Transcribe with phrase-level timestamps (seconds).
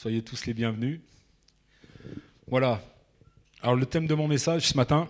[0.00, 0.98] Soyez tous les bienvenus.
[2.46, 2.82] Voilà.
[3.60, 5.06] Alors le thème de mon message ce matin,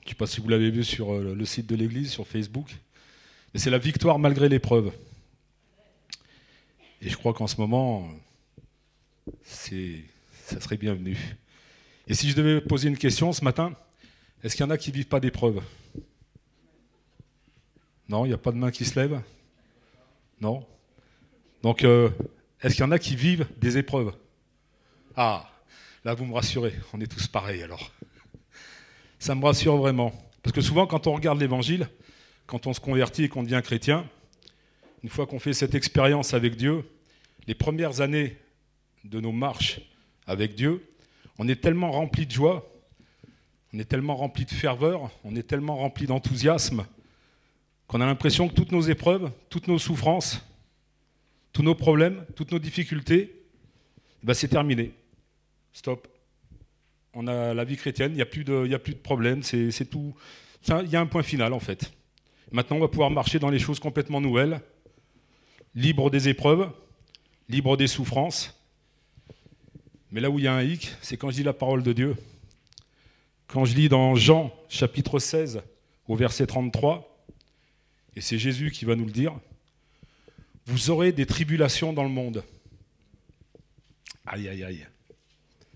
[0.00, 2.26] je ne sais pas si vous l'avez vu sur euh, le site de l'Église, sur
[2.26, 2.76] Facebook,
[3.54, 4.92] c'est la victoire malgré l'épreuve.
[7.00, 8.06] Et je crois qu'en ce moment,
[9.44, 10.04] c'est,
[10.44, 11.16] ça serait bienvenu.
[12.06, 13.74] Et si je devais poser une question ce matin,
[14.42, 15.62] est-ce qu'il y en a qui ne vivent pas d'épreuve?
[18.10, 19.22] Non, il n'y a pas de main qui se lève?
[20.38, 20.66] Non
[21.62, 22.10] Donc, euh,
[22.60, 24.12] est-ce qu'il y en a qui vivent des épreuves?
[25.16, 25.48] Ah,
[26.04, 27.92] là vous me rassurez, on est tous pareils alors.
[29.18, 30.12] Ça me rassure vraiment.
[30.42, 31.88] Parce que souvent quand on regarde l'évangile,
[32.46, 34.08] quand on se convertit et qu'on devient chrétien,
[35.02, 36.84] une fois qu'on fait cette expérience avec Dieu,
[37.46, 38.36] les premières années
[39.04, 39.80] de nos marches
[40.26, 40.84] avec Dieu,
[41.38, 42.68] on est tellement rempli de joie,
[43.72, 46.86] on est tellement rempli de ferveur, on est tellement rempli d'enthousiasme,
[47.86, 50.44] qu'on a l'impression que toutes nos épreuves, toutes nos souffrances,
[51.52, 53.30] tous nos problèmes, toutes nos difficultés,
[54.24, 54.92] eh ben, c'est terminé.
[55.74, 56.08] Stop.
[57.12, 59.90] On a la vie chrétienne, il n'y a, plus de, a plus de problème, c'est
[59.90, 60.14] tout.
[60.66, 61.92] Il y a un point final en fait.
[62.52, 64.60] Maintenant, on va pouvoir marcher dans les choses complètement nouvelles,
[65.74, 66.70] libre des épreuves,
[67.48, 68.58] libre des souffrances,
[70.10, 71.92] mais là où il y a un hic, c'est quand je lis la parole de
[71.92, 72.16] Dieu.
[73.48, 75.60] Quand je lis dans Jean chapitre 16
[76.06, 77.26] au verset 33,
[78.14, 79.36] et c'est Jésus qui va nous le dire,
[80.66, 82.44] vous aurez des tribulations dans le monde.
[84.24, 84.86] Aïe, aïe, aïe.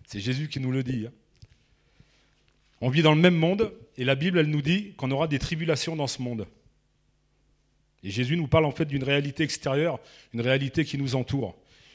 [0.09, 1.07] C'est Jésus qui nous le dit.
[1.07, 1.13] Hein.
[2.81, 5.39] On vit dans le même monde, et la Bible, elle nous dit qu'on aura des
[5.39, 6.47] tribulations dans ce monde.
[8.03, 10.01] Et Jésus nous parle en fait d'une réalité extérieure,
[10.33, 11.55] une réalité qui nous entoure.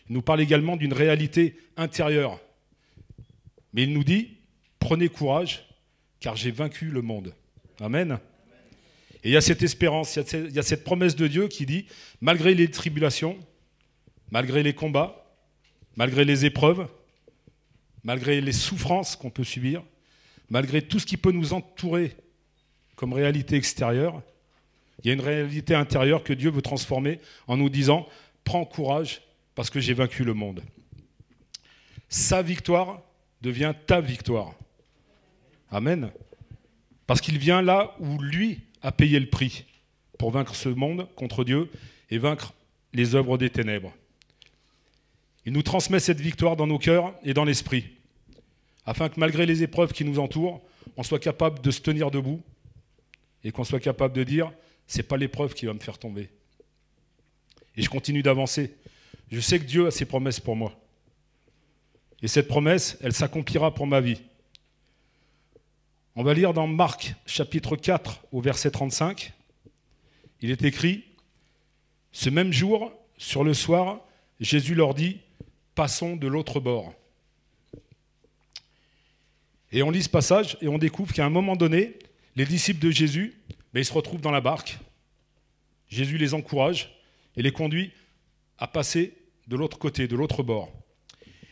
[0.09, 2.39] Il nous parle également d'une réalité intérieure.
[3.73, 4.37] Mais il nous dit,
[4.77, 5.67] prenez courage,
[6.19, 7.33] car j'ai vaincu le monde.
[7.79, 8.19] Amen.
[9.23, 11.87] Et il y a cette espérance, il y a cette promesse de Dieu qui dit,
[12.21, 13.39] malgré les tribulations,
[14.29, 15.25] malgré les combats,
[15.95, 16.87] malgré les épreuves,
[18.03, 19.83] malgré les souffrances qu'on peut subir,
[20.49, 22.15] malgré tout ce qui peut nous entourer
[22.95, 24.21] comme réalité extérieure,
[25.03, 28.07] il y a une réalité intérieure que Dieu veut transformer en nous disant,
[28.43, 29.21] prends courage,
[29.55, 30.63] parce que j'ai vaincu le monde.
[32.09, 33.01] Sa victoire
[33.41, 34.53] devient ta victoire.
[35.71, 36.11] Amen.
[37.07, 39.65] Parce qu'il vient là où lui a payé le prix
[40.17, 41.69] pour vaincre ce monde contre Dieu
[42.09, 42.53] et vaincre
[42.93, 43.93] les œuvres des ténèbres.
[45.45, 47.85] Il nous transmet cette victoire dans nos cœurs et dans l'esprit,
[48.85, 50.61] afin que malgré les épreuves qui nous entourent,
[50.97, 52.41] on soit capable de se tenir debout
[53.43, 54.51] et qu'on soit capable de dire,
[54.87, 56.29] c'est pas l'épreuve qui va me faire tomber.
[57.75, 58.73] Et je continue d'avancer
[59.33, 60.79] je sais que Dieu a ses promesses pour moi.
[62.21, 64.21] Et cette promesse, elle s'accomplira pour ma vie.
[66.15, 69.33] On va lire dans Marc chapitre 4 au verset 35.
[70.41, 71.03] Il est écrit,
[72.11, 74.01] Ce même jour, sur le soir,
[74.39, 75.19] Jésus leur dit,
[75.75, 76.93] Passons de l'autre bord.
[79.71, 81.97] Et on lit ce passage et on découvre qu'à un moment donné,
[82.35, 83.33] les disciples de Jésus,
[83.73, 84.77] ben, ils se retrouvent dans la barque.
[85.89, 86.95] Jésus les encourage
[87.35, 87.91] et les conduit
[88.59, 89.17] à passer
[89.47, 90.71] de l'autre côté, de l'autre bord.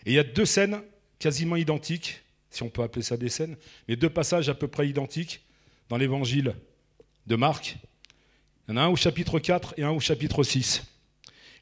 [0.05, 0.81] Et il y a deux scènes
[1.19, 3.57] quasiment identiques, si on peut appeler ça des scènes,
[3.87, 5.41] mais deux passages à peu près identiques
[5.89, 6.55] dans l'évangile
[7.27, 7.77] de Marc.
[8.67, 10.83] Il y en a un au chapitre 4 et un au chapitre 6.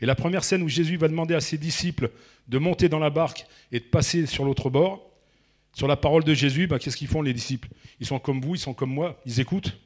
[0.01, 2.11] Et la première scène où Jésus va demander à ses disciples
[2.47, 5.09] de monter dans la barque et de passer sur l'autre bord,
[5.73, 7.69] sur la parole de Jésus, bah, qu'est-ce qu'ils font les disciples?
[7.99, 9.77] Ils sont comme vous, ils sont comme moi, ils écoutent.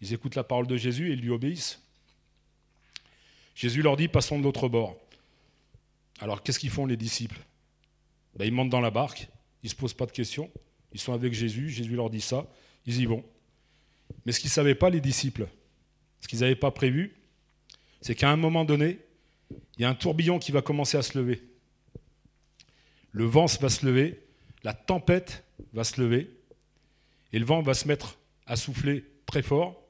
[0.00, 1.80] Ils écoutent la parole de Jésus et ils lui obéissent.
[3.54, 4.96] Jésus leur dit, passons de l'autre bord.
[6.20, 7.38] Alors qu'est-ce qu'ils font les disciples?
[8.36, 9.28] Ben, Ils montent dans la barque,
[9.62, 10.50] ils ne se posent pas de questions,
[10.92, 12.46] ils sont avec Jésus, Jésus leur dit ça,
[12.86, 13.24] ils y vont.
[14.26, 15.46] Mais ce qu'ils ne savaient pas, les disciples,
[16.20, 17.14] ce qu'ils n'avaient pas prévu,
[18.04, 18.98] c'est qu'à un moment donné,
[19.78, 21.42] il y a un tourbillon qui va commencer à se lever.
[23.12, 24.20] Le vent va se lever,
[24.62, 25.42] la tempête
[25.72, 26.30] va se lever,
[27.32, 29.82] et le vent va se mettre à souffler très fort.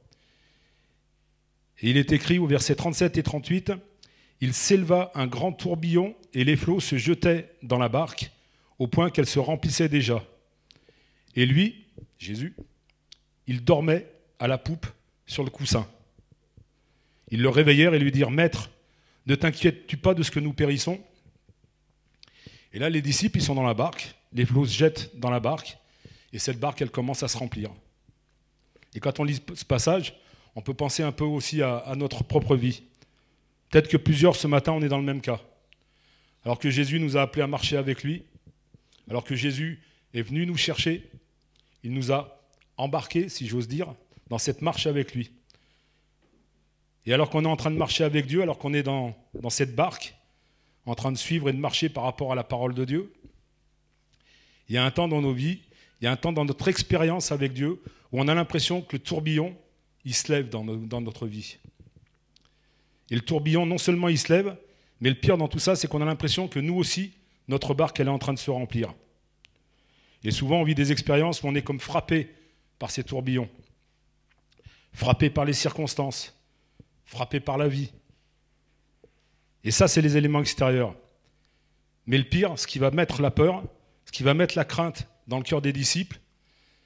[1.80, 3.72] Et il est écrit au verset 37 et 38,
[4.40, 8.30] il s'éleva un grand tourbillon et les flots se jetaient dans la barque
[8.78, 10.24] au point qu'elle se remplissait déjà.
[11.34, 11.84] Et lui,
[12.20, 12.54] Jésus,
[13.48, 14.06] il dormait
[14.38, 14.86] à la poupe
[15.26, 15.88] sur le coussin.
[17.30, 18.70] Ils le réveillèrent et lui dirent Maître,
[19.26, 21.00] ne t'inquiètes-tu pas de ce que nous périssons?
[22.72, 25.40] Et là, les disciples, ils sont dans la barque, les flots se jettent dans la
[25.40, 25.78] barque,
[26.32, 27.70] et cette barque, elle commence à se remplir.
[28.94, 30.14] Et quand on lit ce passage,
[30.56, 32.82] on peut penser un peu aussi à, à notre propre vie.
[33.70, 35.40] Peut-être que plusieurs ce matin, on est dans le même cas.
[36.44, 38.24] Alors que Jésus nous a appelés à marcher avec lui,
[39.08, 39.80] alors que Jésus
[40.12, 41.08] est venu nous chercher,
[41.82, 42.40] il nous a
[42.76, 43.94] embarqués, si j'ose dire,
[44.28, 45.30] dans cette marche avec lui.
[47.06, 49.14] Et alors qu'on est en train de marcher avec Dieu, alors qu'on est dans,
[49.48, 50.14] cette barque,
[50.86, 53.12] en train de suivre et de marcher par rapport à la parole de Dieu.
[54.68, 55.60] Il y a un temps dans nos vies,
[56.00, 58.96] il y a un temps dans notre expérience avec Dieu où on a l'impression que
[58.96, 59.54] le tourbillon,
[60.04, 61.58] il se lève dans, dans notre vie.
[63.10, 64.56] Et le tourbillon, non seulement il se lève,
[65.00, 67.12] mais le pire dans tout ça, c'est qu'on a l'impression que nous aussi,
[67.48, 68.94] notre barque, elle est en train de se remplir.
[70.22, 72.30] Et souvent, on vit des expériences où on est comme frappé
[72.78, 73.48] par ces tourbillons,
[74.92, 76.33] frappé par les circonstances,
[77.04, 77.92] frappé par la vie.
[79.62, 80.94] Et ça, c'est les éléments extérieurs.
[82.06, 83.62] Mais le pire, ce qui va mettre la peur,
[84.04, 86.18] ce qui va mettre la crainte dans le cœur des disciples,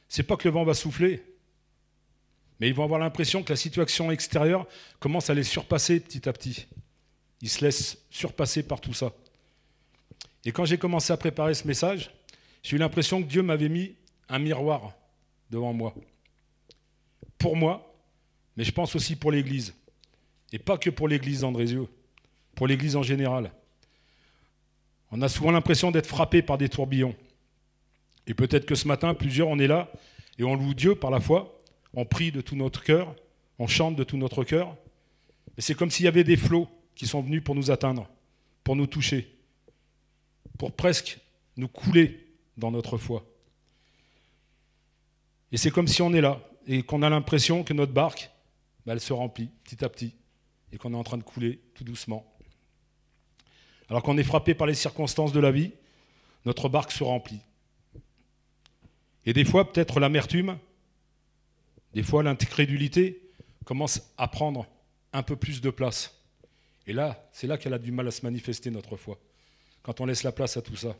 [0.08, 1.22] c'est pas que le vent va souffler,
[2.60, 4.66] mais ils vont avoir l'impression que la situation extérieure
[4.98, 6.66] commence à les surpasser petit à petit.
[7.40, 9.12] Ils se laissent surpasser par tout ça.
[10.44, 12.10] Et quand j'ai commencé à préparer ce message,
[12.62, 13.94] j'ai eu l'impression que Dieu m'avait mis
[14.28, 14.92] un miroir
[15.50, 15.94] devant moi.
[17.38, 17.94] Pour moi,
[18.56, 19.74] mais je pense aussi pour l'Église.
[20.52, 21.86] Et pas que pour l'Église d'Andrézieux,
[22.54, 23.52] pour l'Église en général.
[25.10, 27.14] On a souvent l'impression d'être frappé par des tourbillons.
[28.26, 29.90] Et peut-être que ce matin, plusieurs, on est là
[30.38, 31.60] et on loue Dieu par la foi,
[31.94, 33.14] on prie de tout notre cœur,
[33.58, 34.76] on chante de tout notre cœur.
[35.56, 38.08] Et c'est comme s'il y avait des flots qui sont venus pour nous atteindre,
[38.64, 39.34] pour nous toucher,
[40.58, 41.18] pour presque
[41.56, 43.24] nous couler dans notre foi.
[45.52, 48.30] Et c'est comme si on est là et qu'on a l'impression que notre barque,
[48.84, 50.14] bah, elle se remplit petit à petit
[50.72, 52.26] et qu'on est en train de couler tout doucement.
[53.88, 55.72] Alors qu'on est frappé par les circonstances de la vie,
[56.44, 57.40] notre barque se remplit.
[59.24, 60.58] Et des fois, peut-être l'amertume,
[61.94, 63.22] des fois l'incrédulité
[63.64, 64.66] commence à prendre
[65.12, 66.14] un peu plus de place.
[66.86, 69.18] Et là, c'est là qu'elle a du mal à se manifester, notre foi,
[69.82, 70.96] quand on laisse la place à tout ça.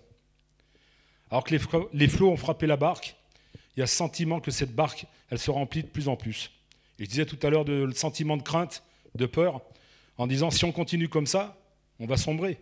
[1.31, 1.55] Alors que
[1.93, 3.17] les flots ont frappé la barque,
[3.77, 6.51] il y a le sentiment que cette barque, elle se remplit de plus en plus.
[6.99, 8.83] Et je disais tout à l'heure le sentiment de crainte,
[9.19, 9.61] de peur,
[10.17, 11.61] en disant si on continue comme ça,
[11.99, 12.59] on va sombrer.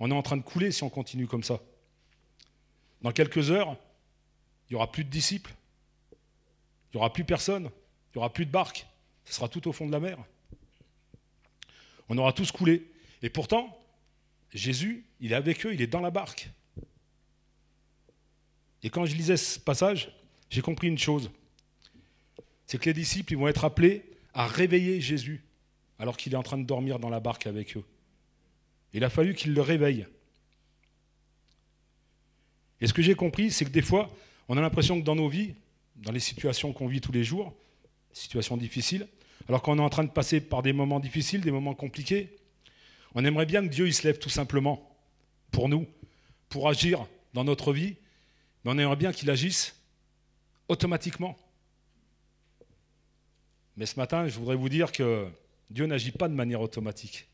[0.00, 1.60] On est en train de couler si on continue comme ça.
[3.02, 3.76] Dans quelques heures,
[4.68, 5.54] il n'y aura plus de disciples,
[6.12, 8.86] il n'y aura plus personne, il n'y aura plus de barque,
[9.24, 10.18] ce sera tout au fond de la mer.
[12.08, 12.90] On aura tous coulé.
[13.22, 13.78] Et pourtant,
[14.52, 16.50] Jésus, il est avec eux, il est dans la barque.
[18.82, 20.10] Et quand je lisais ce passage,
[20.50, 21.30] j'ai compris une chose.
[22.66, 24.04] C'est que les disciples, vont être appelés
[24.34, 25.42] à réveiller Jésus
[25.98, 27.84] alors qu'il est en train de dormir dans la barque avec eux.
[28.92, 30.06] Il a fallu qu'ils le réveillent.
[32.80, 34.10] Et ce que j'ai compris, c'est que des fois,
[34.48, 35.54] on a l'impression que dans nos vies,
[35.96, 37.54] dans les situations qu'on vit tous les jours,
[38.12, 39.06] situations difficiles,
[39.48, 42.36] alors qu'on est en train de passer par des moments difficiles, des moments compliqués,
[43.14, 44.96] on aimerait bien que Dieu il se lève tout simplement
[45.50, 45.86] pour nous,
[46.48, 47.96] pour agir dans notre vie
[48.64, 49.76] mais on aimerait bien qu'il agisse
[50.68, 51.36] automatiquement.
[53.76, 55.28] Mais ce matin, je voudrais vous dire que
[55.70, 57.28] Dieu n'agit pas de manière automatique.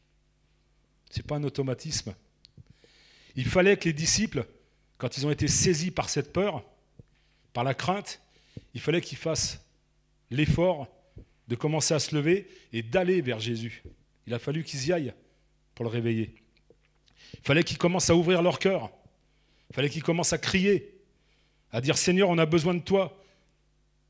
[1.10, 2.14] Ce n'est pas un automatisme.
[3.36, 4.46] Il fallait que les disciples,
[4.98, 6.64] quand ils ont été saisis par cette peur,
[7.52, 8.20] par la crainte,
[8.74, 9.64] il fallait qu'ils fassent
[10.30, 10.88] l'effort
[11.48, 13.82] de commencer à se lever et d'aller vers Jésus.
[14.26, 15.14] Il a fallu qu'ils y aillent
[15.74, 16.34] pour le réveiller.
[17.34, 18.90] Il fallait qu'ils commencent à ouvrir leur cœur.
[19.70, 21.00] Il fallait qu'ils commencent à crier
[21.72, 23.16] à dire Seigneur, on a besoin de toi.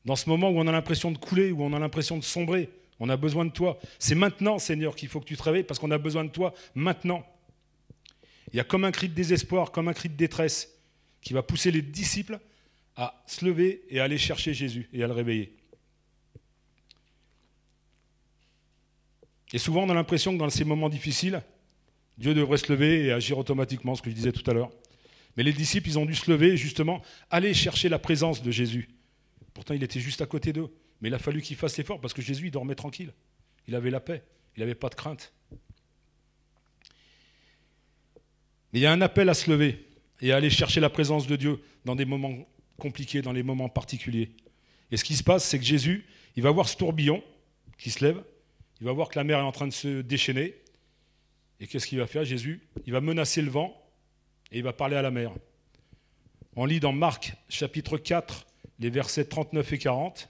[0.05, 2.69] Dans ce moment où on a l'impression de couler, où on a l'impression de sombrer,
[3.01, 3.79] on a besoin de toi.
[3.97, 6.53] C'est maintenant, Seigneur, qu'il faut que tu te réveilles parce qu'on a besoin de toi
[6.75, 7.25] maintenant.
[8.53, 10.69] Il y a comme un cri de désespoir, comme un cri de détresse
[11.19, 12.39] qui va pousser les disciples
[12.95, 15.57] à se lever et à aller chercher Jésus et à le réveiller.
[19.51, 21.41] Et souvent, on a l'impression que dans ces moments difficiles,
[22.19, 24.69] Dieu devrait se lever et agir automatiquement, ce que je disais tout à l'heure.
[25.37, 28.89] Mais les disciples, ils ont dû se lever justement aller chercher la présence de Jésus.
[29.55, 30.69] Pourtant, il était juste à côté d'eux.
[31.01, 33.13] Mais il a fallu qu'ils fassent l'effort parce que Jésus, il dormait tranquille.
[33.67, 34.23] Il avait la paix.
[34.55, 35.33] Il n'avait pas de crainte.
[38.73, 39.85] Il y a un appel à se lever
[40.21, 43.69] et à aller chercher la présence de Dieu dans des moments compliqués, dans les moments
[43.69, 44.31] particuliers.
[44.91, 46.05] Et ce qui se passe, c'est que Jésus,
[46.35, 47.23] il va voir ce tourbillon
[47.77, 48.23] qui se lève,
[48.79, 50.55] il va voir que la mer est en train de se déchaîner.
[51.59, 52.67] Et qu'est-ce qu'il va faire, Jésus?
[52.85, 53.79] Il va menacer le vent
[54.51, 55.31] et il va parler à la mer.
[56.55, 58.47] On lit dans Marc chapitre 4,
[58.79, 60.29] les versets 39 et 40.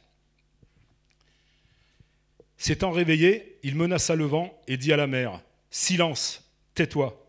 [2.61, 5.41] S'étant réveillé, il menaça le vent et dit à la mer,
[5.71, 7.19] Silence, tais-toi.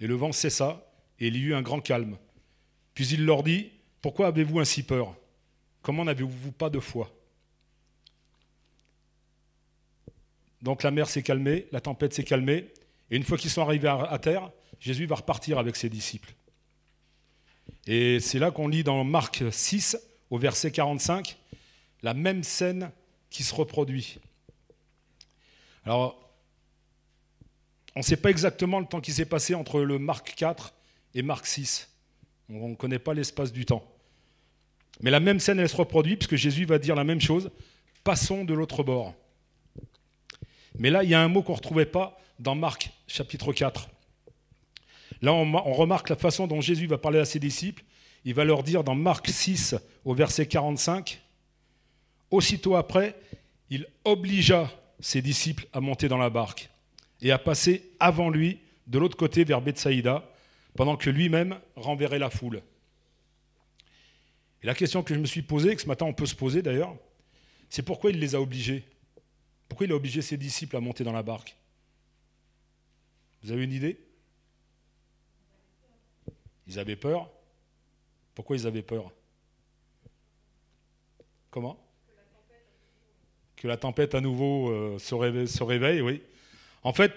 [0.00, 0.86] Et le vent cessa,
[1.18, 2.18] et il y eut un grand calme.
[2.92, 3.70] Puis il leur dit,
[4.02, 5.16] Pourquoi avez-vous ainsi peur?
[5.80, 7.10] Comment n'avez-vous pas de foi?
[10.60, 12.70] Donc la mer s'est calmée, la tempête s'est calmée,
[13.10, 16.34] et une fois qu'ils sont arrivés à terre, Jésus va repartir avec ses disciples.
[17.86, 19.96] Et c'est là qu'on lit dans Marc 6,
[20.28, 21.38] au verset 45,
[22.02, 22.90] la même scène
[23.30, 24.18] qui se reproduit.
[25.86, 26.18] Alors,
[27.94, 30.74] on ne sait pas exactement le temps qui s'est passé entre le Marc 4
[31.14, 31.88] et Marc 6.
[32.50, 33.86] On ne connaît pas l'espace du temps.
[35.00, 37.50] Mais la même scène, elle se reproduit, puisque Jésus va dire la même chose.
[38.02, 39.14] Passons de l'autre bord.
[40.78, 43.88] Mais là, il y a un mot qu'on ne retrouvait pas dans Marc chapitre 4.
[45.22, 47.84] Là, on, on, remarque la façon dont Jésus va parler à ses disciples.
[48.24, 51.22] Il va leur dire dans Marc 6 au verset 45,
[52.30, 53.14] Aussitôt après,
[53.70, 54.68] il obligea
[55.00, 56.70] ses disciples à monter dans la barque
[57.20, 60.28] et à passer avant lui de l'autre côté vers Bethsaïda,
[60.74, 62.62] pendant que lui-même renverrait la foule.
[64.62, 66.62] Et la question que je me suis posée, que ce matin on peut se poser
[66.62, 66.94] d'ailleurs,
[67.68, 68.84] c'est pourquoi il les a obligés?
[69.68, 71.56] Pourquoi il a obligé ses disciples à monter dans la barque?
[73.42, 73.98] Vous avez une idée?
[76.66, 77.30] Ils avaient peur?
[78.34, 79.12] Pourquoi ils avaient peur?
[81.50, 81.85] Comment?
[83.56, 85.14] Que la tempête à nouveau euh, se,
[85.64, 86.22] réveille, oui.
[86.82, 87.12] En fait,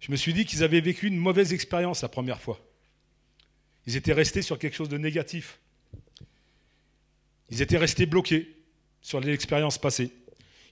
[0.00, 2.58] je me suis dit qu'ils avaient vécu une mauvaise expérience la première fois.
[3.86, 5.58] Ils étaient restés sur quelque chose de négatif.
[7.50, 8.56] Ils étaient restés bloqués
[9.02, 10.12] sur l'expérience passée.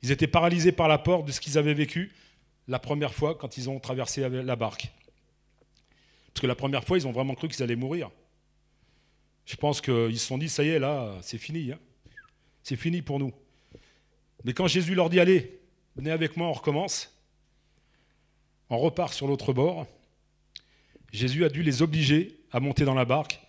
[0.02, 2.12] Ils étaient paralysés par la peur de ce qu'ils avaient vécu
[2.68, 4.88] la première fois quand ils ont traversé la barque.
[6.28, 8.10] Parce que la première fois, ils ont vraiment cru qu'ils allaient mourir.
[9.44, 11.72] Je pense qu'ils se sont dit, ça y est, là, c'est fini.
[11.72, 11.78] Hein.
[12.62, 13.32] C'est fini pour nous.
[14.44, 15.60] Mais quand Jésus leur dit, allez,
[15.96, 17.14] venez avec moi, on recommence,
[18.70, 19.86] on repart sur l'autre bord,
[21.12, 23.40] Jésus a dû les obliger à monter dans la barque,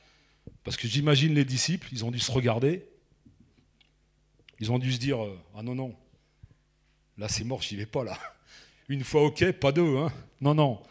[0.63, 2.86] parce que j'imagine les disciples, ils ont dû se regarder,
[4.60, 5.96] ils ont dû se dire euh, Ah non, non,
[7.17, 8.17] là c'est mort, j'y vais pas là.
[8.89, 10.12] Une fois ok, pas deux, hein.
[10.41, 10.81] Non, non.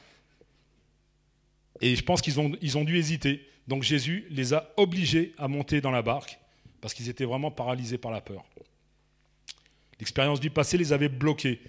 [1.80, 3.46] Et je pense qu'ils ont, ont dû hésiter.
[3.66, 6.38] Donc Jésus les a obligés à monter dans la barque
[6.80, 8.44] parce qu'ils étaient vraiment paralysés par la peur.
[10.00, 11.60] L'expérience du passé les avait bloqués.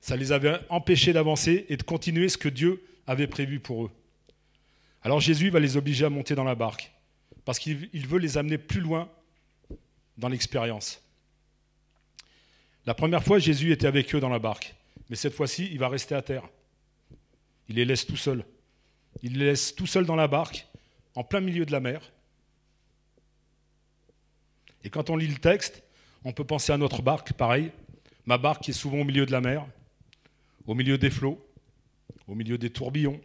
[0.00, 3.90] Ça les avait empêchés d'avancer et de continuer ce que Dieu avait prévu pour eux.
[5.02, 6.92] Alors Jésus va les obliger à monter dans la barque
[7.44, 9.10] parce qu'il veut les amener plus loin
[10.16, 11.02] dans l'expérience.
[12.86, 14.74] La première fois, Jésus était avec eux dans la barque,
[15.08, 16.48] mais cette fois-ci, il va rester à terre.
[17.68, 18.44] Il les laisse tout seuls.
[19.22, 20.66] Il les laisse tout seuls dans la barque,
[21.14, 22.12] en plein milieu de la mer.
[24.82, 25.82] Et quand on lit le texte,
[26.24, 27.70] on peut penser à notre barque, pareil.
[28.26, 29.66] Ma barque est souvent au milieu de la mer,
[30.66, 31.38] au milieu des flots,
[32.26, 33.20] au milieu des tourbillons.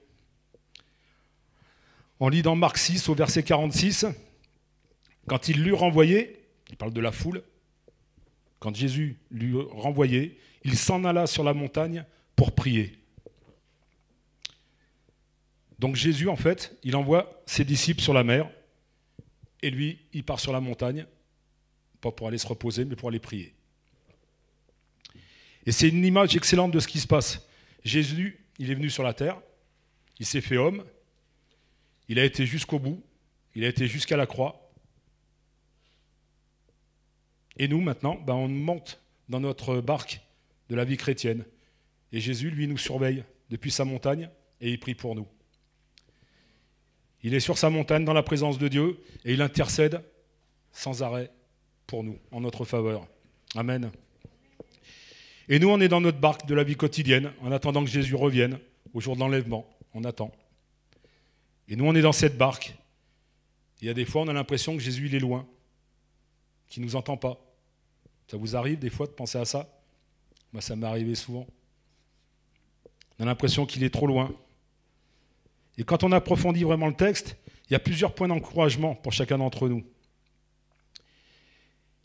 [2.19, 4.05] On lit dans Marc 6 au verset 46,
[5.27, 7.43] quand il l'eut renvoyé, il parle de la foule,
[8.59, 12.03] quand Jésus lui renvoyé, il s'en alla sur la montagne
[12.35, 12.97] pour prier.
[15.79, 18.49] Donc Jésus, en fait, il envoie ses disciples sur la mer,
[19.61, 21.05] et lui, il part sur la montagne,
[22.01, 23.53] pas pour aller se reposer, mais pour aller prier.
[25.65, 27.47] Et c'est une image excellente de ce qui se passe.
[27.83, 29.39] Jésus, il est venu sur la terre,
[30.19, 30.83] il s'est fait homme,
[32.07, 33.03] il a été jusqu'au bout,
[33.55, 34.69] il a été jusqu'à la croix,
[37.59, 40.21] et nous, maintenant, ben, on monte dans notre barque
[40.69, 41.45] de la vie chrétienne.
[42.13, 44.29] Et Jésus, lui, nous surveille depuis sa montagne
[44.61, 45.27] et il prie pour nous.
[47.21, 50.01] Il est sur sa montagne dans la présence de Dieu et il intercède
[50.71, 51.31] sans arrêt
[51.89, 53.07] pour nous, en notre faveur.
[53.55, 53.89] Amen.
[55.49, 58.13] Et nous, on est dans notre barque de la vie quotidienne, en attendant que Jésus
[58.13, 58.59] revienne
[58.93, 59.67] au jour de l'enlèvement.
[59.95, 60.31] On attend.
[61.67, 62.75] Et nous, on est dans cette barque.
[63.81, 65.47] Il y a des fois, on a l'impression que Jésus, il est loin,
[66.67, 67.39] qu'il ne nous entend pas.
[68.29, 69.67] Ça vous arrive des fois de penser à ça?
[70.53, 71.47] Moi, ça m'est arrivé souvent.
[73.17, 74.31] On a l'impression qu'il est trop loin.
[75.79, 77.35] Et quand on approfondit vraiment le texte,
[77.67, 79.83] il y a plusieurs points d'encouragement pour chacun d'entre nous.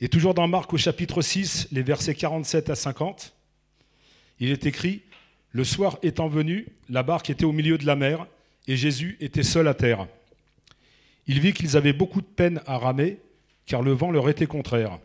[0.00, 3.34] Et toujours dans Marc au chapitre 6, les versets 47 à 50,
[4.40, 5.02] il est écrit,
[5.52, 8.26] Le soir étant venu, la barque était au milieu de la mer,
[8.66, 10.06] et Jésus était seul à terre.
[11.26, 13.18] Il vit qu'ils avaient beaucoup de peine à ramer,
[13.66, 14.98] car le vent leur était contraire.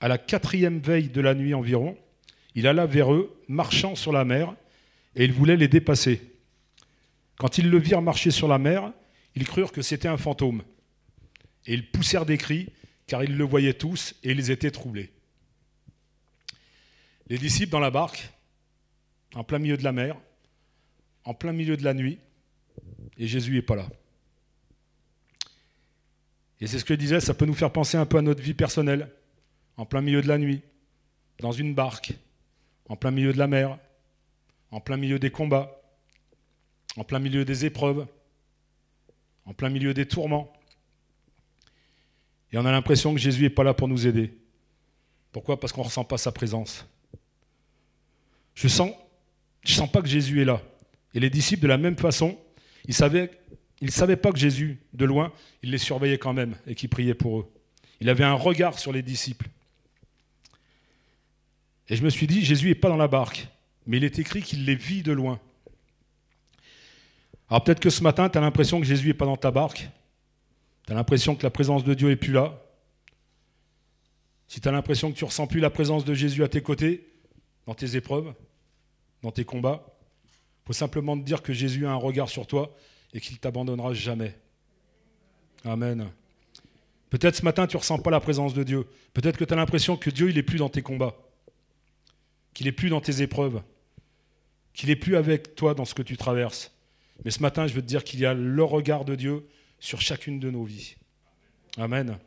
[0.00, 1.96] À la quatrième veille de la nuit environ,
[2.54, 4.54] il alla vers eux, marchant sur la mer,
[5.14, 6.20] et il voulait les dépasser.
[7.38, 8.92] Quand ils le virent marcher sur la mer,
[9.34, 10.62] ils crurent que c'était un fantôme.
[11.66, 12.68] Et ils poussèrent des cris,
[13.06, 15.12] car ils le voyaient tous, et ils étaient troublés.
[17.28, 18.30] Les disciples dans la barque,
[19.34, 20.16] en plein milieu de la mer,
[21.24, 22.18] en plein milieu de la nuit,
[23.18, 23.88] et Jésus n'est pas là.
[26.60, 28.42] Et c'est ce que je disais, ça peut nous faire penser un peu à notre
[28.42, 29.10] vie personnelle
[29.76, 30.62] en plein milieu de la nuit,
[31.38, 32.14] dans une barque,
[32.88, 33.78] en plein milieu de la mer,
[34.70, 35.80] en plein milieu des combats,
[36.96, 38.06] en plein milieu des épreuves,
[39.44, 40.52] en plein milieu des tourments.
[42.52, 44.32] Et on a l'impression que Jésus n'est pas là pour nous aider.
[45.32, 45.58] Pourquoi?
[45.58, 46.86] Parce qu'on ne ressent pas sa présence.
[48.54, 48.92] Je sens,
[49.64, 50.62] je sens pas que Jésus est là.
[51.12, 52.38] Et les disciples, de la même façon,
[52.86, 53.30] ils savaient,
[53.80, 57.14] ils savaient pas que Jésus, de loin, il les surveillait quand même et qu'il priait
[57.14, 57.52] pour eux.
[58.00, 59.48] Il avait un regard sur les disciples.
[61.88, 63.48] Et je me suis dit, Jésus n'est pas dans la barque,
[63.86, 65.40] mais il est écrit qu'il les vit de loin.
[67.48, 69.88] Alors peut-être que ce matin, tu as l'impression que Jésus n'est pas dans ta barque.
[70.86, 72.62] Tu as l'impression que la présence de Dieu n'est plus là.
[74.48, 77.08] Si tu as l'impression que tu ressens plus la présence de Jésus à tes côtés,
[77.66, 78.32] dans tes épreuves,
[79.22, 79.84] dans tes combats,
[80.26, 82.74] il faut simplement te dire que Jésus a un regard sur toi
[83.12, 84.38] et qu'il ne t'abandonnera jamais.
[85.64, 86.08] Amen.
[87.10, 88.86] Peut-être ce matin, tu ne ressens pas la présence de Dieu.
[89.14, 91.16] Peut-être que tu as l'impression que Dieu, il n'est plus dans tes combats,
[92.54, 93.62] qu'il n'est plus dans tes épreuves,
[94.72, 96.72] qu'il n'est plus avec toi dans ce que tu traverses.
[97.24, 100.00] Mais ce matin, je veux te dire qu'il y a le regard de Dieu sur
[100.00, 100.96] chacune de nos vies.
[101.76, 102.18] Amen.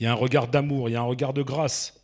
[0.00, 2.00] Il y a un regard d'amour, il y a un regard de grâce,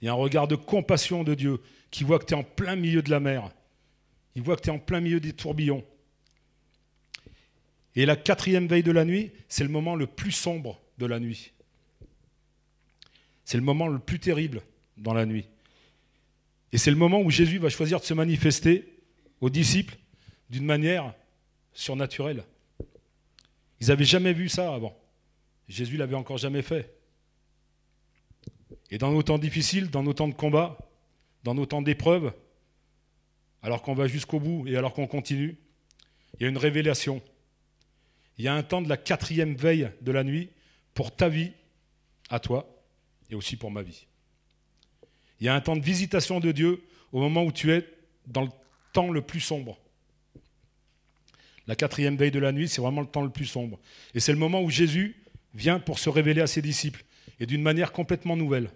[0.00, 2.42] il y a un regard de compassion de Dieu qui voit que tu es en
[2.42, 3.50] plein milieu de la mer.
[4.34, 5.84] Il voit que tu es en plein milieu des tourbillons.
[7.94, 11.20] Et la quatrième veille de la nuit, c'est le moment le plus sombre de la
[11.20, 11.52] nuit.
[13.44, 14.62] C'est le moment le plus terrible
[14.96, 15.46] dans la nuit.
[16.72, 18.88] Et c'est le moment où Jésus va choisir de se manifester
[19.42, 19.96] aux disciples
[20.48, 21.14] d'une manière
[21.74, 22.44] surnaturelle.
[23.82, 24.96] Ils n'avaient jamais vu ça avant.
[25.66, 26.94] Jésus l'avait encore jamais fait.
[28.92, 30.78] Et dans nos temps difficiles, dans nos temps de combat,
[31.42, 32.32] dans nos temps d'épreuve,
[33.60, 35.56] alors qu'on va jusqu'au bout et alors qu'on continue,
[36.34, 37.20] il y a une révélation.
[38.38, 40.50] Il y a un temps de la quatrième veille de la nuit
[40.94, 41.50] pour ta vie,
[42.30, 42.72] à toi,
[43.30, 44.06] et aussi pour ma vie.
[45.40, 47.84] Il y a un temps de visitation de Dieu au moment où tu es
[48.28, 48.50] dans le
[48.92, 49.76] temps le plus sombre.
[51.66, 53.78] La quatrième veille de la nuit, c'est vraiment le temps le plus sombre.
[54.14, 55.16] Et c'est le moment où Jésus
[55.54, 57.04] vient pour se révéler à ses disciples,
[57.38, 58.70] et d'une manière complètement nouvelle.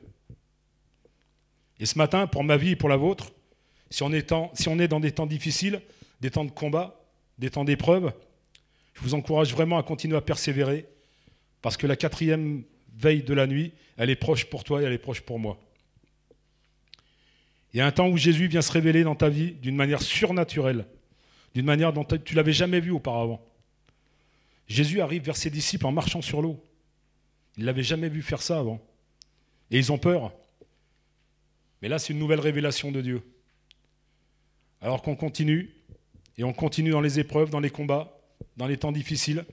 [1.80, 3.32] Et ce matin, pour ma vie et pour la vôtre,
[3.90, 5.80] si on est, dans des temps difficiles,
[6.20, 7.00] des temps de combat,
[7.38, 8.12] des temps d'épreuve,
[8.94, 10.86] je vous encourage vraiment à continuer à persévérer,
[11.62, 12.64] parce que la quatrième
[12.96, 15.58] veille de la nuit, elle est proche pour toi et elle est proche pour moi.
[17.72, 20.00] Il y a un temps où Jésus vient se révéler dans ta vie d'une manière
[20.00, 20.86] surnaturelle,
[21.56, 23.42] d'une manière dont tu l'avais jamais vu auparavant.
[24.68, 26.62] Jésus arrive vers ses disciples en marchant sur l'eau.
[27.56, 28.78] Ils ne l'avaient jamais vu faire ça avant.
[29.70, 30.34] Et ils ont peur.
[31.80, 33.22] Mais là, c'est une nouvelle révélation de Dieu.
[34.82, 35.74] Alors qu'on continue,
[36.36, 38.20] et on continue dans les épreuves, dans les combats,
[38.58, 39.46] dans les temps difficiles,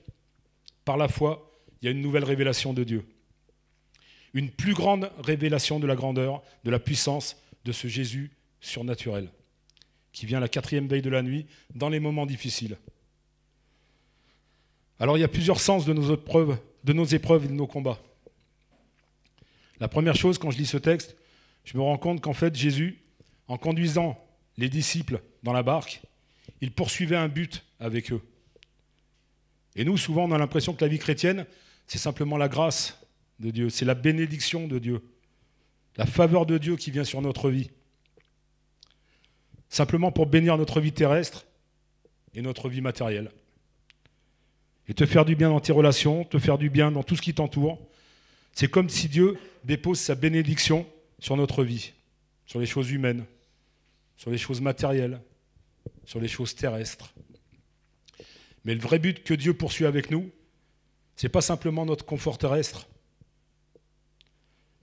[0.84, 3.06] par la foi, il y a une nouvelle révélation de Dieu.
[4.34, 9.30] Une plus grande révélation de la grandeur, de la puissance de ce Jésus surnaturel,
[10.14, 12.78] qui vient la quatrième veille de la nuit, dans les moments difficiles.
[14.98, 17.66] Alors il y a plusieurs sens de nos épreuves, de nos épreuves et de nos
[17.66, 18.00] combats.
[19.80, 21.16] La première chose, quand je lis ce texte,
[21.64, 23.02] je me rends compte qu'en fait, Jésus,
[23.48, 24.16] en conduisant
[24.56, 26.00] les disciples dans la barque,
[26.60, 28.22] il poursuivait un but avec eux.
[29.74, 31.44] Et nous, souvent, on a l'impression que la vie chrétienne,
[31.88, 33.04] c'est simplement la grâce
[33.40, 35.02] de Dieu, c'est la bénédiction de Dieu,
[35.96, 37.70] la faveur de Dieu qui vient sur notre vie.
[39.68, 41.46] Simplement pour bénir notre vie terrestre
[42.34, 43.30] et notre vie matérielle.
[44.88, 47.22] Et te faire du bien dans tes relations, te faire du bien dans tout ce
[47.22, 47.78] qui t'entoure.
[48.52, 50.86] C'est comme si Dieu dépose sa bénédiction
[51.18, 51.92] sur notre vie,
[52.46, 53.24] sur les choses humaines,
[54.16, 55.20] sur les choses matérielles,
[56.04, 57.14] sur les choses terrestres.
[58.64, 60.30] Mais le vrai but que Dieu poursuit avec nous,
[61.16, 62.88] ce n'est pas simplement notre confort terrestre.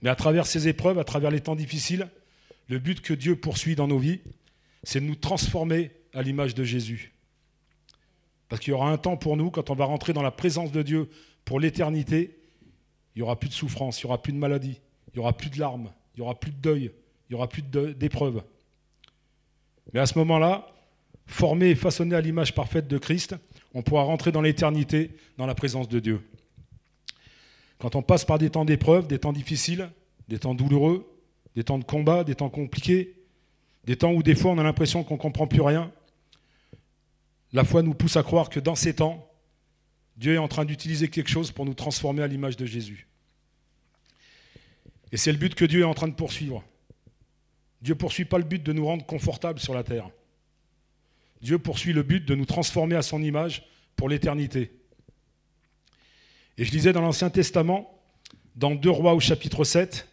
[0.02, 2.08] Mais à travers ces épreuves, à travers les temps difficiles,
[2.68, 4.20] le but que Dieu poursuit dans nos vies,
[4.82, 7.12] c'est de nous transformer à l'image de Jésus.
[8.48, 10.72] Parce qu'il y aura un temps pour nous, quand on va rentrer dans la présence
[10.72, 11.08] de Dieu
[11.44, 12.36] pour l'éternité,
[13.14, 15.32] il n'y aura plus de souffrance, il n'y aura plus de maladie, il n'y aura
[15.32, 16.90] plus de larmes, il n'y aura plus de deuil,
[17.28, 18.42] il n'y aura plus d'épreuves.
[19.92, 20.68] Mais à ce moment-là,
[21.26, 23.34] formé et façonné à l'image parfaite de Christ,
[23.74, 26.20] on pourra rentrer dans l'éternité, dans la présence de Dieu.
[27.78, 29.90] Quand on passe par des temps d'épreuve, des temps difficiles,
[30.28, 31.10] des temps douloureux,
[31.56, 33.14] des temps de combat, des temps compliqués,
[33.84, 35.92] des temps où des fois on a l'impression qu'on ne comprend plus rien,
[37.52, 39.28] la foi nous pousse à croire que dans ces temps,
[40.16, 43.08] Dieu est en train d'utiliser quelque chose pour nous transformer à l'image de Jésus.
[45.10, 46.64] Et c'est le but que Dieu est en train de poursuivre.
[47.82, 50.08] Dieu poursuit pas le but de nous rendre confortables sur la terre.
[51.42, 53.66] Dieu poursuit le but de nous transformer à son image
[53.96, 54.70] pour l'éternité.
[56.56, 58.00] Et je lisais dans l'Ancien Testament,
[58.54, 60.08] dans 2 Rois au chapitre 7,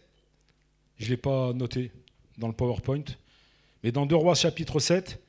[0.98, 1.92] je ne l'ai pas noté
[2.36, 3.04] dans le PowerPoint,
[3.82, 5.20] mais dans 2 Rois chapitre 7,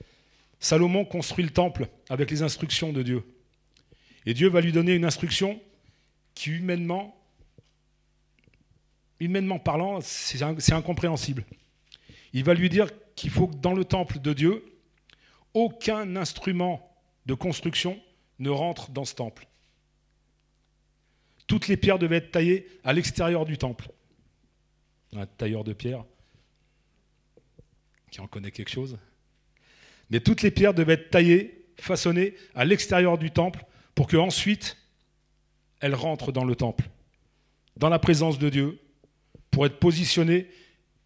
[0.60, 3.24] Salomon construit le temple avec les instructions de Dieu.
[4.26, 5.60] Et Dieu va lui donner une instruction
[6.36, 7.18] qui humainement
[9.22, 11.46] humainement parlant, c'est incompréhensible.
[12.34, 14.66] Il va lui dire qu'il faut que dans le temple de Dieu,
[15.54, 16.92] aucun instrument
[17.28, 18.02] de construction
[18.40, 19.48] ne rentre dans ce temple.
[21.46, 23.90] Toutes les pierres devaient être taillées à l'extérieur du temple.
[25.16, 26.04] Un tailleur de pierre
[28.12, 28.98] qui en connaît quelque chose.
[30.10, 34.78] Mais toutes les pierres devaient être taillées, façonnées à l'extérieur du temple pour que ensuite
[35.80, 36.90] elles rentrent dans le temple,
[37.78, 38.80] dans la présence de Dieu,
[39.50, 40.48] pour être positionnées,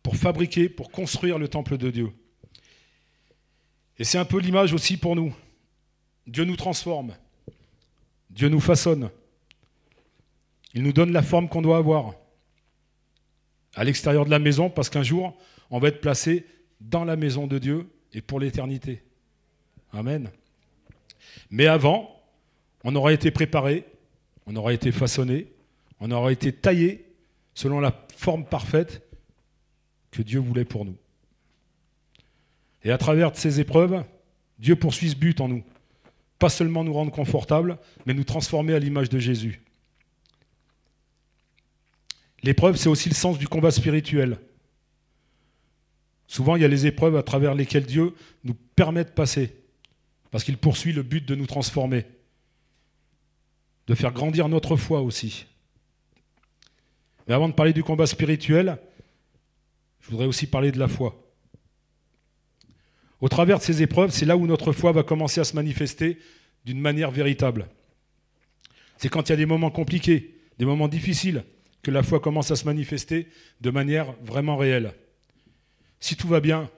[0.04, 2.12] pour fabriquer, pour construire le temple de Dieu.
[3.98, 5.34] Et c'est un peu l'image aussi pour nous.
[6.28, 7.16] Dieu nous transforme,
[8.32, 9.10] Dieu nous façonne,
[10.74, 12.16] il nous donne la forme qu'on doit avoir
[13.76, 15.38] à l'extérieur de la maison, parce qu'un jour,
[15.70, 16.46] on va être placé
[16.82, 19.04] dans la maison de Dieu et pour l'éternité.
[19.92, 20.30] Amen.
[21.50, 22.22] Mais avant,
[22.84, 23.86] on aura été préparé,
[24.46, 25.52] on aura été façonné,
[26.00, 27.06] on aura été taillé
[27.54, 29.02] selon la forme parfaite
[30.12, 30.98] que Dieu voulait pour nous.
[32.84, 34.04] Et à travers ces épreuves,
[34.60, 35.64] Dieu poursuit ce but en nous.
[36.38, 39.62] Pas seulement nous rendre confortables, mais nous transformer à l'image de Jésus.
[42.44, 44.38] L'épreuve, c'est aussi le sens du combat spirituel.
[46.28, 49.56] Souvent, il y a les épreuves à travers lesquelles Dieu nous permet de passer,
[50.32, 52.06] parce qu'il poursuit le but de nous transformer,
[53.88, 55.46] de faire grandir notre foi aussi.
[57.28, 58.78] Mais avant de parler du combat spirituel,
[60.02, 61.22] je voudrais aussi parler de la foi.
[63.22, 66.20] Au travers de ces épreuves, c'est là où notre foi va commencer à se manifester
[66.66, 67.68] d'une manière véritable.
[68.98, 71.44] C'est quand il y a des moments compliqués, des moments difficiles,
[71.82, 73.28] que la foi commence à se manifester
[73.62, 74.94] de manière vraiment réelle.
[76.06, 76.70] Si tout va bien,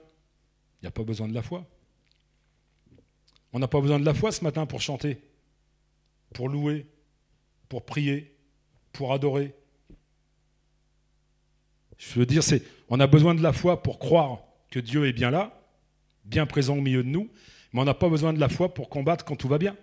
[0.80, 1.66] il n'y a pas besoin de la foi.
[3.52, 5.20] On n'a pas besoin de la foi ce matin pour chanter,
[6.32, 6.86] pour louer,
[7.68, 8.34] pour prier,
[8.90, 9.54] pour adorer.
[11.98, 14.38] Je veux dire, c'est, on a besoin de la foi pour croire
[14.70, 15.60] que Dieu est bien là,
[16.24, 17.28] bien présent au milieu de nous,
[17.74, 19.76] mais on n'a pas besoin de la foi pour combattre quand tout va bien,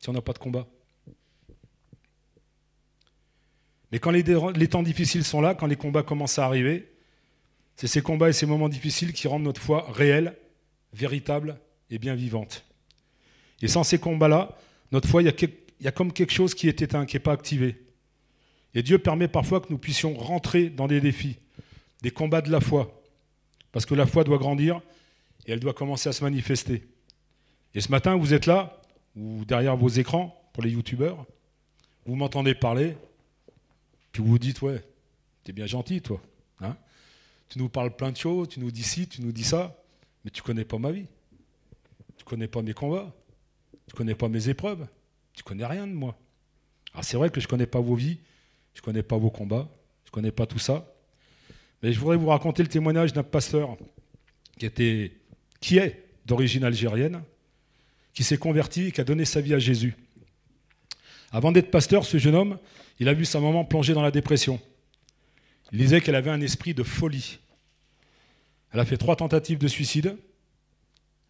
[0.00, 0.66] si on n'a pas de combat.
[3.92, 4.24] Mais quand les,
[4.68, 6.97] temps difficiles sont là, quand les combats commencent à arriver,
[7.78, 10.36] c'est ces combats et ces moments difficiles qui rendent notre foi réelle,
[10.92, 11.60] véritable
[11.90, 12.64] et bien vivante.
[13.62, 14.58] Et sans ces combats-là,
[14.90, 15.32] notre foi, il
[15.80, 17.80] y, a comme quelque chose qui est éteint, qui n'est pas activé.
[18.74, 21.38] Et Dieu permet parfois que nous puissions rentrer dans des défis,
[22.02, 23.00] des combats de la foi.
[23.70, 24.80] Parce que la foi doit grandir
[25.46, 26.84] et elle doit commencer à se manifester.
[27.76, 28.82] Et ce matin, vous êtes là,
[29.14, 31.26] ou derrière vos écrans, pour les youtubeurs,
[32.06, 32.96] vous m'entendez parler,
[34.10, 34.82] puis vous vous dites, ouais,
[35.44, 36.20] t'es bien gentil, toi.
[37.48, 39.82] Tu nous parles plein de choses, tu nous dis ci, tu nous dis ça,
[40.24, 41.06] mais tu connais pas ma vie.
[42.16, 43.14] Tu connais pas mes combats.
[43.86, 44.86] Tu connais pas mes épreuves.
[45.32, 46.18] Tu connais rien de moi.
[46.92, 48.18] Alors c'est vrai que je connais pas vos vies,
[48.74, 49.68] je connais pas vos combats,
[50.04, 50.92] je connais pas tout ça.
[51.82, 53.76] Mais je voudrais vous raconter le témoignage d'un pasteur
[54.58, 55.12] qui, était,
[55.60, 57.22] qui est d'origine algérienne,
[58.14, 59.94] qui s'est converti et qui a donné sa vie à Jésus.
[61.30, 62.58] Avant d'être pasteur, ce jeune homme,
[62.98, 64.60] il a vu sa maman plonger dans la dépression.
[65.72, 67.38] Il disait qu'elle avait un esprit de folie.
[68.72, 70.16] Elle a fait trois tentatives de suicide.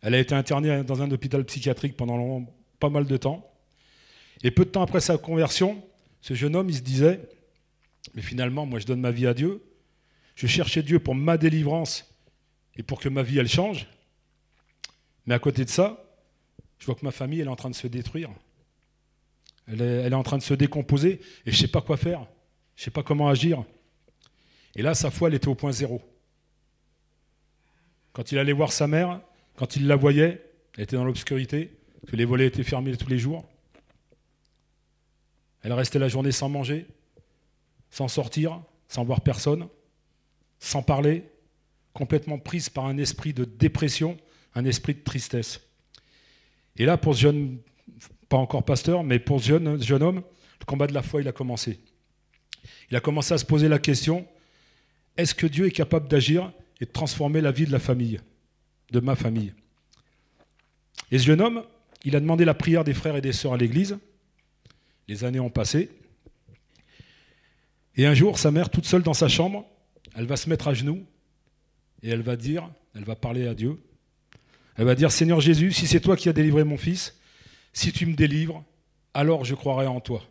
[0.00, 2.46] Elle a été internée dans un hôpital psychiatrique pendant
[2.78, 3.50] pas mal de temps.
[4.42, 5.82] Et peu de temps après sa conversion,
[6.20, 7.20] ce jeune homme, il se disait,
[8.14, 9.62] mais finalement, moi je donne ma vie à Dieu.
[10.36, 12.14] Je cherchais Dieu pour ma délivrance
[12.76, 13.88] et pour que ma vie, elle change.
[15.26, 16.04] Mais à côté de ça,
[16.78, 18.30] je vois que ma famille, elle est en train de se détruire.
[19.66, 22.26] Elle est, en train de se décomposer et je ne sais pas quoi faire.
[22.76, 23.64] Je ne sais pas comment agir.
[24.78, 26.00] Et là, sa foi, elle était au point zéro.
[28.12, 29.20] Quand il allait voir sa mère,
[29.56, 30.40] quand il la voyait,
[30.76, 33.44] elle était dans l'obscurité, que les volets étaient fermés tous les jours.
[35.62, 36.86] Elle restait la journée sans manger,
[37.90, 39.66] sans sortir, sans voir personne,
[40.60, 41.24] sans parler,
[41.92, 44.16] complètement prise par un esprit de dépression,
[44.54, 45.60] un esprit de tristesse.
[46.76, 47.58] Et là, pour ce jeune
[48.28, 50.22] pas encore pasteur, mais pour ce jeune, jeune homme,
[50.60, 51.80] le combat de la foi, il a commencé.
[52.92, 54.24] Il a commencé à se poser la question,
[55.18, 56.50] est-ce que Dieu est capable d'agir
[56.80, 58.20] et de transformer la vie de la famille,
[58.92, 59.52] de ma famille?
[61.10, 61.64] Et ce jeune homme,
[62.04, 63.98] il a demandé la prière des frères et des sœurs à l'église.
[65.08, 65.90] Les années ont passé.
[67.96, 69.66] Et un jour, sa mère, toute seule dans sa chambre,
[70.14, 71.04] elle va se mettre à genoux
[72.02, 73.76] et elle va dire, elle va parler à Dieu.
[74.76, 77.18] Elle va dire, Seigneur Jésus, si c'est toi qui as délivré mon fils,
[77.72, 78.64] si tu me délivres,
[79.14, 80.22] alors je croirai en toi.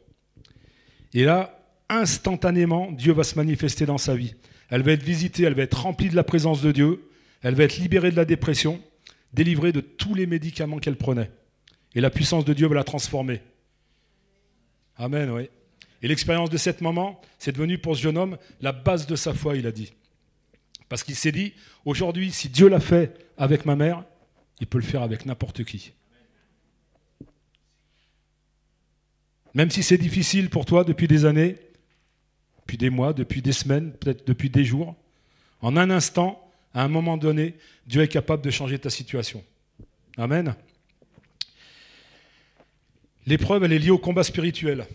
[1.13, 4.35] Et là, instantanément, Dieu va se manifester dans sa vie.
[4.69, 7.09] Elle va être visitée, elle va être remplie de la présence de Dieu,
[7.41, 8.81] elle va être libérée de la dépression,
[9.33, 11.31] délivrée de tous les médicaments qu'elle prenait.
[11.95, 13.41] Et la puissance de Dieu va la transformer.
[14.97, 15.49] Amen, oui.
[16.01, 19.33] Et l'expérience de cet moment, c'est devenu pour ce jeune homme la base de sa
[19.33, 19.93] foi, il a dit.
[20.89, 21.53] Parce qu'il s'est dit,
[21.85, 24.03] aujourd'hui, si Dieu l'a fait avec ma mère,
[24.59, 25.93] il peut le faire avec n'importe qui.
[29.53, 31.55] Même si c'est difficile pour toi depuis des années,
[32.67, 34.93] depuis des mois, depuis des semaines, peut-être depuis des jours,
[35.61, 37.55] en un instant, à un moment donné,
[37.87, 39.41] Dieu est capable de changer ta situation.
[40.17, 40.53] Amen.
[43.25, 44.85] L'épreuve, elle est liée au combat spirituel.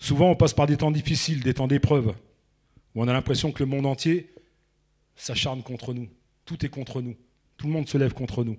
[0.00, 2.14] Souvent, on passe par des temps difficiles, des temps d'épreuve,
[2.94, 4.32] où on a l'impression que le monde entier
[5.14, 6.08] s'acharne contre nous.
[6.46, 7.16] Tout est contre nous.
[7.58, 8.56] Tout le monde se lève contre nous.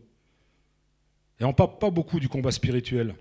[1.40, 3.16] Et on ne parle pas beaucoup du combat spirituel.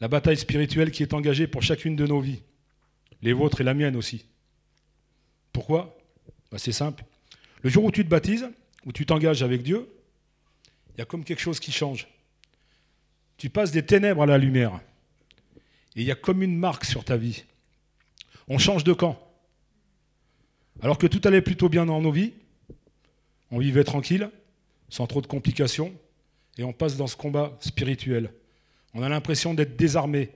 [0.00, 2.42] La bataille spirituelle qui est engagée pour chacune de nos vies.
[3.24, 4.26] Les vôtres et la mienne aussi.
[5.50, 5.96] Pourquoi?
[6.52, 7.04] Bah, C'est simple.
[7.62, 8.46] Le jour où tu te baptises,
[8.84, 9.88] où tu t'engages avec Dieu,
[10.90, 12.06] il y a comme quelque chose qui change.
[13.38, 14.78] Tu passes des ténèbres à la lumière.
[15.96, 17.44] Et il y a comme une marque sur ta vie.
[18.46, 19.18] On change de camp.
[20.82, 22.34] Alors que tout allait plutôt bien dans nos vies,
[23.50, 24.30] on vivait tranquille,
[24.90, 25.94] sans trop de complications,
[26.58, 28.34] et on passe dans ce combat spirituel.
[28.92, 30.30] On a l'impression d'être désarmé,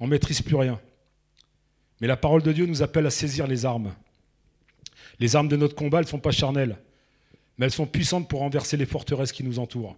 [0.00, 0.78] on ne maîtrise plus rien.
[2.00, 3.94] Mais la parole de Dieu nous appelle à saisir les armes.
[5.18, 6.76] Les armes de notre combat, elles ne sont pas charnelles,
[7.56, 9.96] mais elles sont puissantes pour renverser les forteresses qui nous entourent.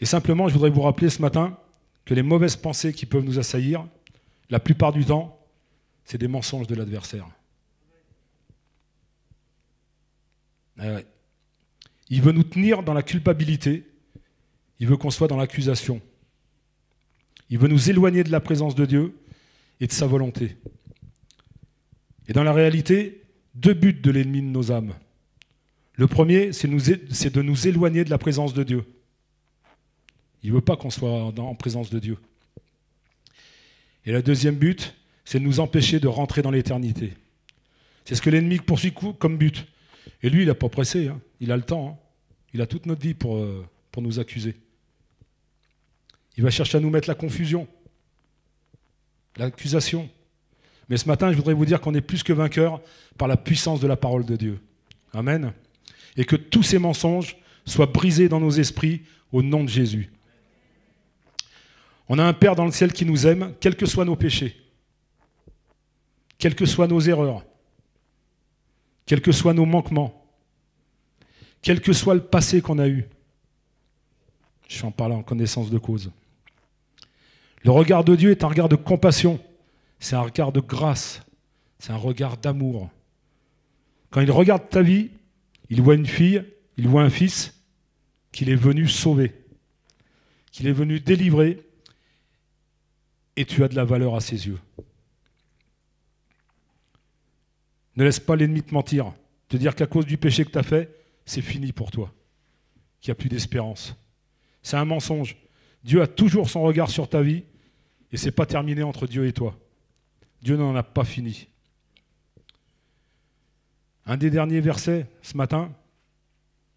[0.00, 1.58] Et simplement, je voudrais vous rappeler ce matin
[2.04, 3.86] que les mauvaises pensées qui peuvent nous assaillir,
[4.50, 5.38] la plupart du temps,
[6.04, 7.26] c'est des mensonges de l'adversaire.
[10.78, 11.00] Ah
[12.10, 13.84] il veut nous tenir dans la culpabilité,
[14.80, 16.00] il veut qu'on soit dans l'accusation.
[17.50, 19.14] Il veut nous éloigner de la présence de Dieu
[19.80, 20.56] et de sa volonté.
[22.28, 23.22] Et dans la réalité,
[23.54, 24.94] deux buts de l'ennemi de nos âmes.
[25.94, 28.84] Le premier, c'est de nous éloigner de la présence de Dieu.
[30.42, 32.18] Il ne veut pas qu'on soit en présence de Dieu.
[34.04, 37.14] Et le deuxième but, c'est de nous empêcher de rentrer dans l'éternité.
[38.04, 39.66] C'est ce que l'ennemi poursuit comme but.
[40.22, 41.20] Et lui, il n'a pas pressé, hein.
[41.40, 41.88] il a le temps.
[41.88, 42.04] Hein.
[42.54, 44.54] Il a toute notre vie pour, euh, pour nous accuser.
[46.36, 47.66] Il va chercher à nous mettre la confusion,
[49.38, 50.08] l'accusation.
[50.88, 52.80] Mais ce matin, je voudrais vous dire qu'on est plus que vainqueurs
[53.16, 54.60] par la puissance de la parole de Dieu.
[55.12, 55.52] Amen.
[56.16, 60.10] Et que tous ces mensonges soient brisés dans nos esprits au nom de Jésus.
[62.08, 64.56] On a un Père dans le ciel qui nous aime, quels que soient nos péchés,
[66.38, 67.44] quelles que soient nos erreurs,
[69.04, 70.24] quels que soient nos manquements,
[71.60, 73.06] quel que soit le passé qu'on a eu.
[74.68, 76.10] Je suis en parlant en connaissance de cause.
[77.64, 79.40] Le regard de Dieu est un regard de compassion,
[79.98, 81.22] c'est un regard de grâce,
[81.78, 82.90] c'est un regard d'amour.
[84.10, 85.10] Quand il regarde ta vie,
[85.68, 86.42] il voit une fille,
[86.76, 87.54] il voit un fils
[88.32, 89.34] qu'il est venu sauver,
[90.52, 91.64] qu'il est venu délivrer,
[93.36, 94.58] et tu as de la valeur à ses yeux.
[97.96, 99.12] Ne laisse pas l'ennemi te mentir,
[99.48, 100.94] te dire qu'à cause du péché que tu as fait,
[101.24, 102.12] c'est fini pour toi,
[103.00, 103.96] qu'il n'y a plus d'espérance.
[104.62, 105.36] C'est un mensonge.
[105.84, 107.44] Dieu a toujours son regard sur ta vie
[108.12, 109.58] et ce n'est pas terminé entre Dieu et toi.
[110.42, 111.48] Dieu n'en a pas fini.
[114.06, 115.70] Un des derniers versets ce matin,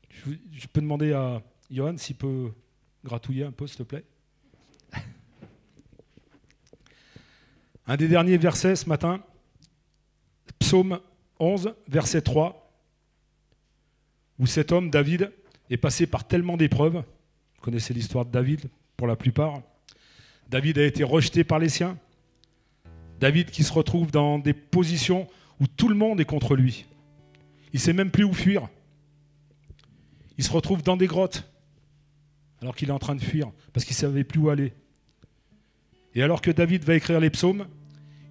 [0.10, 2.52] je peux demander à Johan s'il peut
[3.04, 4.04] gratouiller un peu, s'il te plaît.
[7.88, 9.24] Un des derniers versets ce matin,
[10.60, 11.00] psaume
[11.40, 12.72] 11, verset 3,
[14.40, 15.32] où cet homme, David,
[15.70, 17.04] est passé par tellement d'épreuves.
[17.56, 19.62] Vous connaissez l'histoire de David pour la plupart.
[20.50, 21.98] David a été rejeté par les siens.
[23.20, 25.28] David qui se retrouve dans des positions
[25.60, 26.86] où tout le monde est contre lui.
[27.74, 28.68] Il ne sait même plus où fuir.
[30.38, 31.48] Il se retrouve dans des grottes
[32.62, 34.74] alors qu'il est en train de fuir parce qu'il ne savait plus où aller.
[36.14, 37.68] Et alors que David va écrire les psaumes,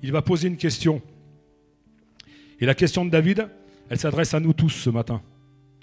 [0.02, 1.00] il va poser une question.
[2.60, 3.48] Et la question de David,
[3.88, 5.22] elle s'adresse à nous tous ce matin,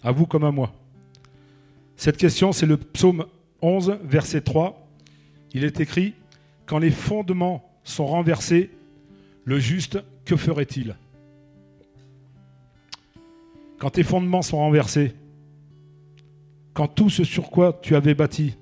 [0.04, 0.74] à vous comme à moi.
[1.96, 3.26] Cette question, c'est le psaume
[3.62, 4.87] 11, verset 3.
[5.54, 6.14] Il est écrit,
[6.66, 8.70] Quand les fondements sont renversés,
[9.46, 10.98] le juste, que ferait-il?
[13.80, 15.14] Quand tes fondements sont renversés,
[16.74, 18.58] quand tout ce sur quoi tu avais bâti,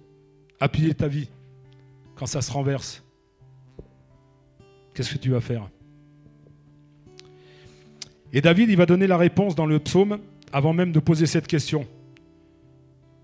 [0.60, 1.30] appuyé ta vie,
[2.15, 3.04] quand ça se renverse,
[4.93, 5.67] qu'est-ce que tu vas faire?
[8.32, 10.19] Et David, il va donner la réponse dans le psaume
[10.52, 11.88] avant même de poser cette question.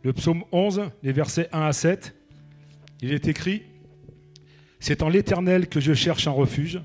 [0.04, 2.15] Le psaume 11, les versets 1 à 7,
[3.01, 3.63] il est écrit
[4.79, 6.81] C'est en l'Éternel que je cherche un refuge.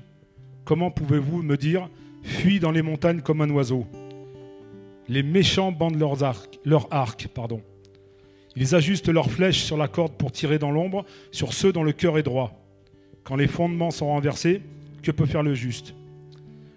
[0.65, 1.89] Comment pouvez-vous me dire
[2.23, 3.85] Fuis dans les montagnes comme un oiseau
[5.07, 7.61] Les méchants bandent leurs arcs, leur arc, pardon.
[8.55, 11.93] Ils ajustent leurs flèches sur la corde pour tirer dans l'ombre sur ceux dont le
[11.93, 12.59] cœur est droit.
[13.23, 14.61] Quand les fondements sont renversés,
[15.03, 15.93] que peut faire le juste?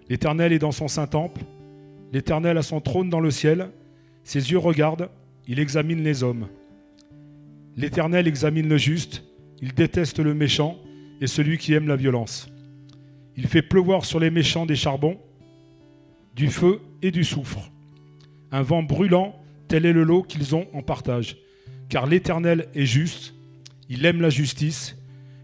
[0.09, 1.41] L'Éternel est dans son saint temple,
[2.13, 3.69] l'Éternel a son trône dans le ciel,
[4.23, 5.09] ses yeux regardent,
[5.47, 6.47] il examine les hommes.
[7.75, 9.23] L'Éternel examine le juste,
[9.61, 10.77] il déteste le méchant
[11.21, 12.49] et celui qui aime la violence.
[13.37, 15.19] Il fait pleuvoir sur les méchants des charbons,
[16.35, 17.71] du feu et du soufre.
[18.51, 19.35] Un vent brûlant,
[19.67, 21.37] tel est le lot qu'ils ont en partage.
[21.89, 23.33] Car l'Éternel est juste,
[23.89, 24.97] il aime la justice,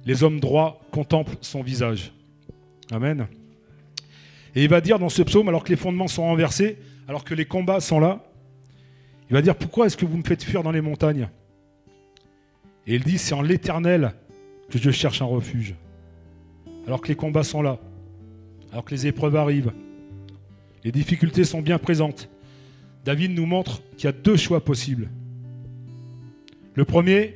[0.05, 2.13] les hommes droits contemplent son visage.
[2.91, 3.27] Amen.
[4.55, 6.77] Et il va dire dans ce psaume, alors que les fondements sont renversés,
[7.07, 8.23] alors que les combats sont là,
[9.29, 11.29] il va dire pourquoi est-ce que vous me faites fuir dans les montagnes?
[12.87, 14.13] Et il dit c'est en l'Éternel
[14.69, 15.75] que je cherche un refuge.
[16.87, 17.79] Alors que les combats sont là,
[18.71, 19.73] alors que les épreuves arrivent,
[20.83, 22.29] les difficultés sont bien présentes.
[23.03, 25.09] David nous montre qu'il y a deux choix possibles.
[26.75, 27.35] Le premier,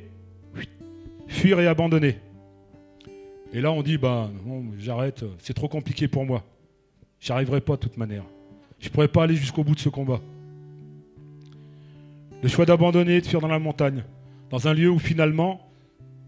[1.28, 2.18] fuir et abandonner.
[3.52, 4.30] Et là, on dit, bah,
[4.78, 6.44] j'arrête, c'est trop compliqué pour moi.
[7.20, 8.24] J'y arriverai pas de toute manière.
[8.78, 10.20] Je ne pourrais pas aller jusqu'au bout de ce combat.
[12.42, 14.02] Le choix d'abandonner, de fuir dans la montagne,
[14.52, 15.66] dans un lieu où finalement,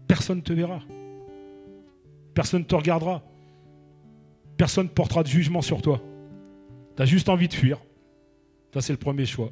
[0.07, 0.81] personne ne te verra.
[2.33, 3.21] Personne ne te regardera.
[4.57, 6.01] Personne ne portera de jugement sur toi.
[6.97, 7.79] Tu as juste envie de fuir.
[8.73, 9.51] Ça, c'est le premier choix.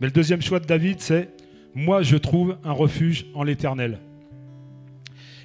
[0.00, 1.28] Mais le deuxième choix de David, c'est
[1.74, 3.98] Moi, je trouve un refuge en l'éternel.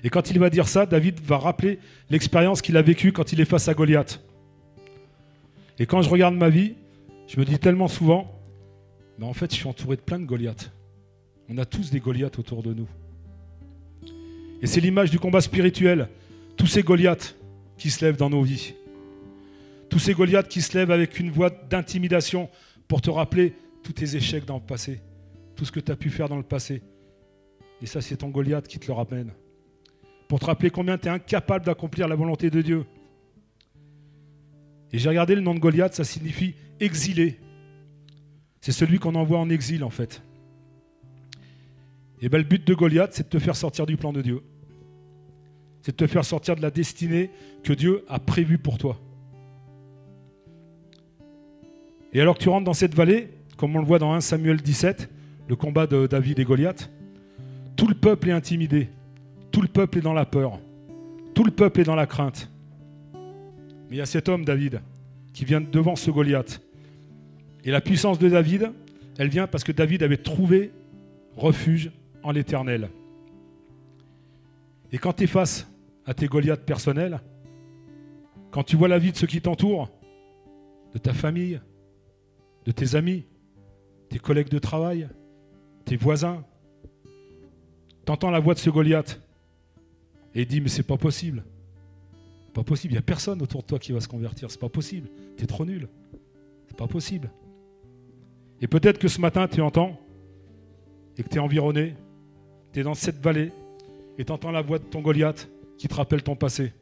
[0.04, 1.80] Et quand il va dire ça, David va rappeler
[2.12, 4.24] l'expérience qu'il a vécue quand il est face à Goliath.
[5.80, 6.76] Et quand je regarde ma vie,
[7.28, 8.32] je me dis tellement souvent
[9.18, 10.72] Mais en fait, je suis entouré de plein de Goliaths.
[11.50, 12.88] On a tous des Goliaths autour de nous.
[14.62, 16.10] Et c'est l'image du combat spirituel.
[16.56, 17.36] Tous ces Goliaths
[17.78, 18.74] qui se lèvent dans nos vies.
[19.90, 22.50] Tous ces Goliaths qui se lèvent avec une voix d'intimidation
[22.88, 23.54] pour te rappeler
[23.84, 25.02] tous tes échecs dans le passé,
[25.56, 26.82] tout ce que tu as pu faire dans le passé.
[27.82, 29.34] Et ça, c'est ton Goliath qui te le ramène.
[30.30, 32.86] Pour te rappeler combien tu es incapable d'accomplir la volonté de Dieu.
[34.94, 37.40] Et j'ai regardé le nom de Goliath, ça signifie exilé.
[38.62, 40.24] C'est celui qu'on envoie en exil, en fait.
[42.24, 44.42] Et bien, le but de Goliath, c'est de te faire sortir du plan de Dieu.
[45.82, 47.30] C'est de te faire sortir de la destinée
[47.64, 48.98] que Dieu a prévue pour toi.
[52.14, 54.62] Et alors que tu rentres dans cette vallée, comme on le voit dans 1 Samuel
[54.62, 55.10] 17,
[55.50, 56.90] le combat de David et Goliath,
[57.76, 58.88] tout le peuple est intimidé,
[59.52, 60.62] tout le peuple est dans la peur,
[61.34, 62.50] tout le peuple est dans la crainte.
[63.90, 64.80] Mais il y a cet homme, David,
[65.34, 66.62] qui vient devant ce Goliath.
[67.66, 68.72] Et la puissance de David,
[69.18, 70.72] elle vient parce que David avait trouvé
[71.36, 71.92] refuge
[72.24, 72.90] en l'éternel.
[74.92, 75.68] Et quand tu es face
[76.06, 77.22] à tes Goliaths personnels,
[78.52, 79.90] quand tu vois la vie de ceux qui t'entourent,
[80.94, 81.60] de ta famille,
[82.66, 83.26] de tes amis,
[84.10, 85.10] tes collègues de travail,
[85.86, 86.46] tes voisins.
[88.06, 89.20] T'entends la voix de ce Goliath
[90.36, 91.44] et dit mais c'est pas possible.
[92.54, 94.70] Pas possible, il n'y a personne autour de toi qui va se convertir, c'est pas
[94.70, 95.10] possible.
[95.38, 95.90] Tu es trop nul.
[96.68, 97.32] C'est pas possible.
[98.62, 100.00] Et peut-être que ce matin tu entends
[101.18, 101.96] et que tu es environné,
[102.74, 103.52] tu es dans cette vallée
[104.18, 106.74] et tu entends la voix de ton Goliath qui te rappelle ton passé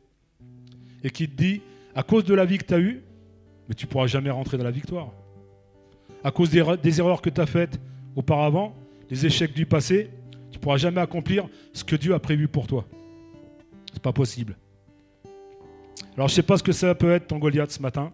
[1.04, 1.62] et qui te dit
[1.93, 3.04] à cause de la vie que tu as eue,
[3.67, 5.12] mais tu pourras jamais rentrer dans la victoire
[6.23, 7.80] à cause des, erreurs que tu as faites
[8.15, 8.75] auparavant,
[9.10, 10.10] les échecs du passé,
[10.51, 12.86] tu ne pourras jamais accomplir ce que Dieu a prévu pour toi.
[13.93, 14.56] C'est pas possible.
[16.15, 18.12] Alors je ne sais pas ce que ça peut être ton Goliath ce matin.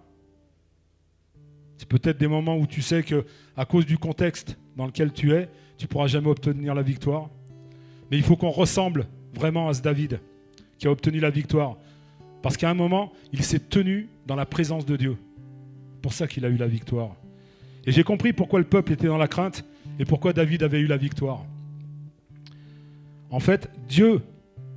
[1.77, 5.33] C'est peut-être des moments où tu sais que à cause du contexte dans lequel tu
[5.33, 7.29] es, tu ne pourras jamais obtenir la victoire.
[8.09, 10.19] Mais il faut qu'on ressemble vraiment à ce David
[10.77, 11.77] qui a obtenu la victoire.
[12.41, 15.17] Parce qu'à un moment, il s'est tenu dans la présence de Dieu.
[16.01, 17.15] Pour ça qu'il a eu la victoire.
[17.85, 19.65] Et j'ai compris pourquoi le peuple était dans la crainte
[19.99, 21.45] et pourquoi David avait eu la victoire.
[23.29, 24.21] En fait, Dieu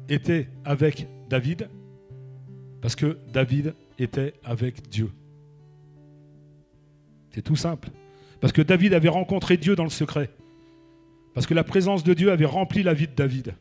[0.08, 1.68] était avec David
[2.80, 5.10] parce que David était avec Dieu.
[7.32, 7.90] C'est tout simple.
[8.40, 10.30] Parce que David avait rencontré Dieu dans le secret.
[11.34, 13.54] Parce que la présence de Dieu avait rempli la vie de David.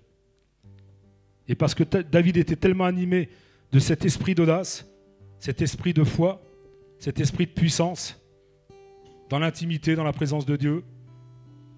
[1.47, 3.29] Et parce que David était tellement animé
[3.71, 4.87] de cet esprit d'audace,
[5.39, 6.41] cet esprit de foi,
[6.99, 8.19] cet esprit de puissance,
[9.29, 10.83] dans l'intimité, dans la présence de Dieu,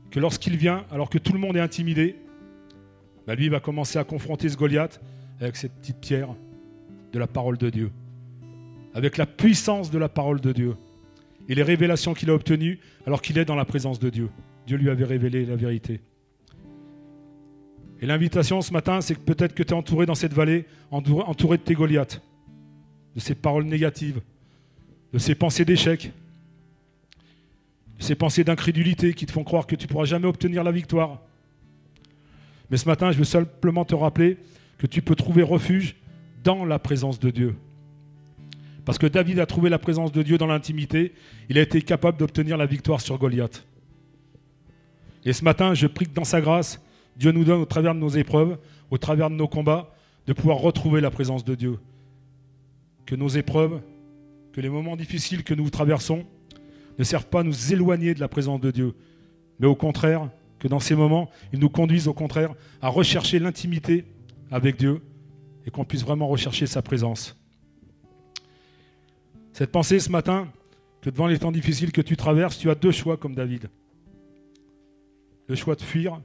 [0.09, 2.15] que lorsqu'il vient, alors que tout le monde est intimidé,
[3.27, 5.01] bah, lui va commencer à confronter ce Goliath
[5.39, 6.29] avec cette petite pierre
[7.13, 7.91] de la parole de Dieu,
[8.93, 10.75] avec la puissance de la parole de Dieu
[11.47, 14.29] et les révélations qu'il a obtenues alors qu'il est dans la présence de Dieu.
[14.67, 16.01] Dieu lui avait révélé la vérité.
[18.01, 21.57] Et l'invitation ce matin, c'est que peut-être que tu es entouré dans cette vallée, entouré
[21.57, 22.21] de tes Goliaths,
[23.15, 24.21] de ces paroles négatives,
[25.13, 26.11] de ces pensées d'échec,
[27.99, 31.21] ces pensées d'incrédulité qui te font croire que tu ne pourras jamais obtenir la victoire.
[32.71, 34.37] Mais ce matin, je veux simplement te rappeler
[34.79, 35.95] que tu peux trouver refuge
[36.43, 37.55] dans la présence de Dieu.
[38.85, 41.13] Parce que David a trouvé la présence de Dieu dans l'intimité,
[41.49, 43.63] il a été capable d'obtenir la victoire sur Goliath.
[45.25, 46.81] Et ce matin, je prie que dans sa grâce,
[47.15, 48.57] Dieu nous donne au travers de nos épreuves,
[48.89, 49.93] au travers de nos combats,
[50.27, 51.79] de pouvoir retrouver la présence de Dieu.
[53.05, 53.81] Que nos épreuves,
[54.53, 56.25] que les moments difficiles que nous traversons
[56.97, 58.93] ne servent pas à nous éloigner de la présence de Dieu,
[59.59, 64.05] mais au contraire, que dans ces moments, ils nous conduisent au contraire à rechercher l'intimité
[64.51, 65.01] avec Dieu
[65.65, 67.37] et qu'on puisse vraiment rechercher sa présence.
[69.53, 70.47] Cette pensée ce matin,
[71.01, 73.69] que devant les temps difficiles que tu traverses, tu as deux choix comme David.
[75.47, 76.21] Le choix de fuir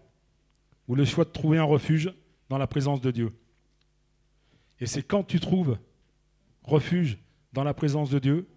[0.88, 2.12] ou le choix de trouver un refuge
[2.48, 3.32] dans la présence de Dieu.
[4.80, 5.78] Et c'est quand tu trouves
[6.62, 7.18] refuge
[7.52, 8.48] dans la présence de Dieu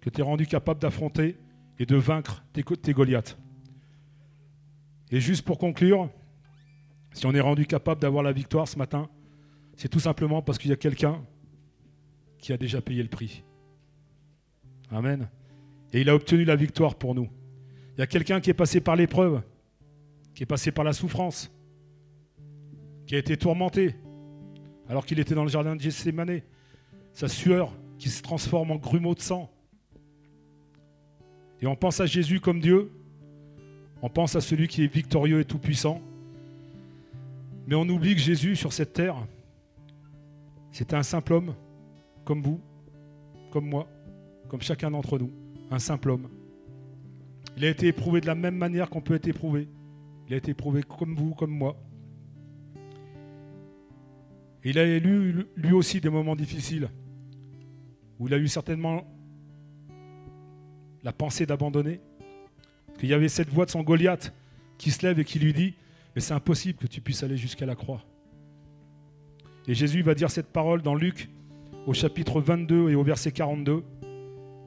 [0.00, 1.38] que tu es rendu capable d'affronter
[1.78, 3.38] et de vaincre tes, tes Goliaths.
[5.10, 6.10] Et juste pour conclure,
[7.12, 9.08] si on est rendu capable d'avoir la victoire ce matin,
[9.76, 11.24] c'est tout simplement parce qu'il y a quelqu'un
[12.38, 13.44] qui a déjà payé le prix.
[14.90, 15.28] Amen.
[15.92, 17.28] Et il a obtenu la victoire pour nous.
[17.96, 19.42] Il y a quelqu'un qui est passé par l'épreuve,
[20.36, 21.50] qui est passé par la souffrance,
[23.06, 23.96] qui a été tourmenté,
[24.86, 26.42] alors qu'il était dans le jardin de Gethsemane.
[27.14, 29.50] Sa sueur qui se transforme en grumeaux de sang.
[31.62, 32.92] Et on pense à Jésus comme Dieu,
[34.02, 36.02] on pense à celui qui est victorieux et tout-puissant,
[37.66, 39.16] mais on oublie que Jésus, sur cette terre,
[40.70, 41.54] c'était un simple homme,
[42.26, 42.60] comme vous,
[43.50, 43.88] comme moi,
[44.48, 45.32] comme chacun d'entre nous,
[45.70, 46.28] un simple homme.
[47.56, 49.66] Il a été éprouvé de la même manière qu'on peut être éprouvé.
[50.26, 51.76] Il a été éprouvé comme vous, comme moi.
[54.64, 56.88] Il a eu lui aussi des moments difficiles,
[58.18, 59.04] où il a eu certainement
[61.04, 62.00] la pensée d'abandonner.
[62.98, 64.34] Qu'il y avait cette voix de son Goliath
[64.78, 65.74] qui se lève et qui lui dit,
[66.14, 68.02] mais c'est impossible que tu puisses aller jusqu'à la croix.
[69.68, 71.28] Et Jésus va dire cette parole dans Luc
[71.86, 73.84] au chapitre 22 et au verset 42.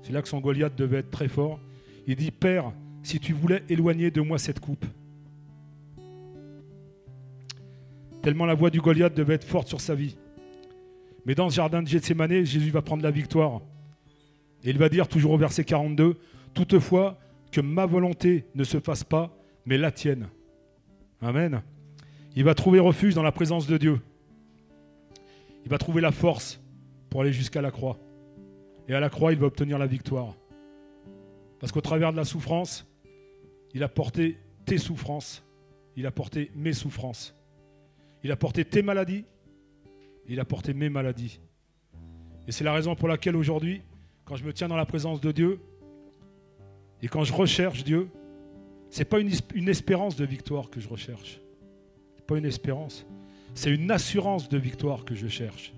[0.03, 1.59] C'est là que son Goliath devait être très fort.
[2.07, 2.71] Il dit, Père,
[3.03, 4.85] si tu voulais éloigner de moi cette coupe.
[8.21, 10.17] Tellement la voix du Goliath devait être forte sur sa vie.
[11.25, 13.61] Mais dans ce jardin de Gethsemane, Jésus va prendre la victoire.
[14.63, 16.17] Et il va dire toujours au verset 42,
[16.53, 17.17] Toutefois,
[17.51, 20.27] que ma volonté ne se fasse pas, mais la tienne.
[21.21, 21.61] Amen.
[22.35, 24.01] Il va trouver refuge dans la présence de Dieu.
[25.63, 26.61] Il va trouver la force
[27.09, 27.97] pour aller jusqu'à la croix.
[28.87, 30.35] Et à la croix, il va obtenir la victoire.
[31.59, 32.87] Parce qu'au travers de la souffrance,
[33.73, 35.43] il a porté tes souffrances,
[35.95, 37.35] il a porté mes souffrances.
[38.23, 39.25] Il a porté tes maladies,
[40.27, 41.39] il a porté mes maladies.
[42.47, 43.81] Et c'est la raison pour laquelle aujourd'hui,
[44.25, 45.59] quand je me tiens dans la présence de Dieu,
[47.01, 48.09] et quand je recherche Dieu,
[48.89, 51.39] ce n'est pas une, espérance de victoire que je recherche.
[52.27, 53.05] Pas une espérance.
[53.53, 55.73] C'est une assurance de victoire que je cherche.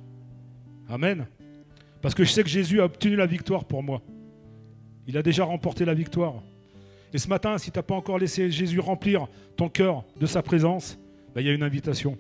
[0.90, 1.28] Amen.
[2.02, 4.02] Parce que je sais que Jésus a obtenu la victoire pour moi.
[5.08, 6.42] Il a déjà remporté la victoire.
[7.14, 9.28] Et ce matin, si tu n'as pas encore laissé Jésus remplir
[9.58, 10.98] ton cœur de sa présence,
[11.36, 12.18] ben, il y a une invitation.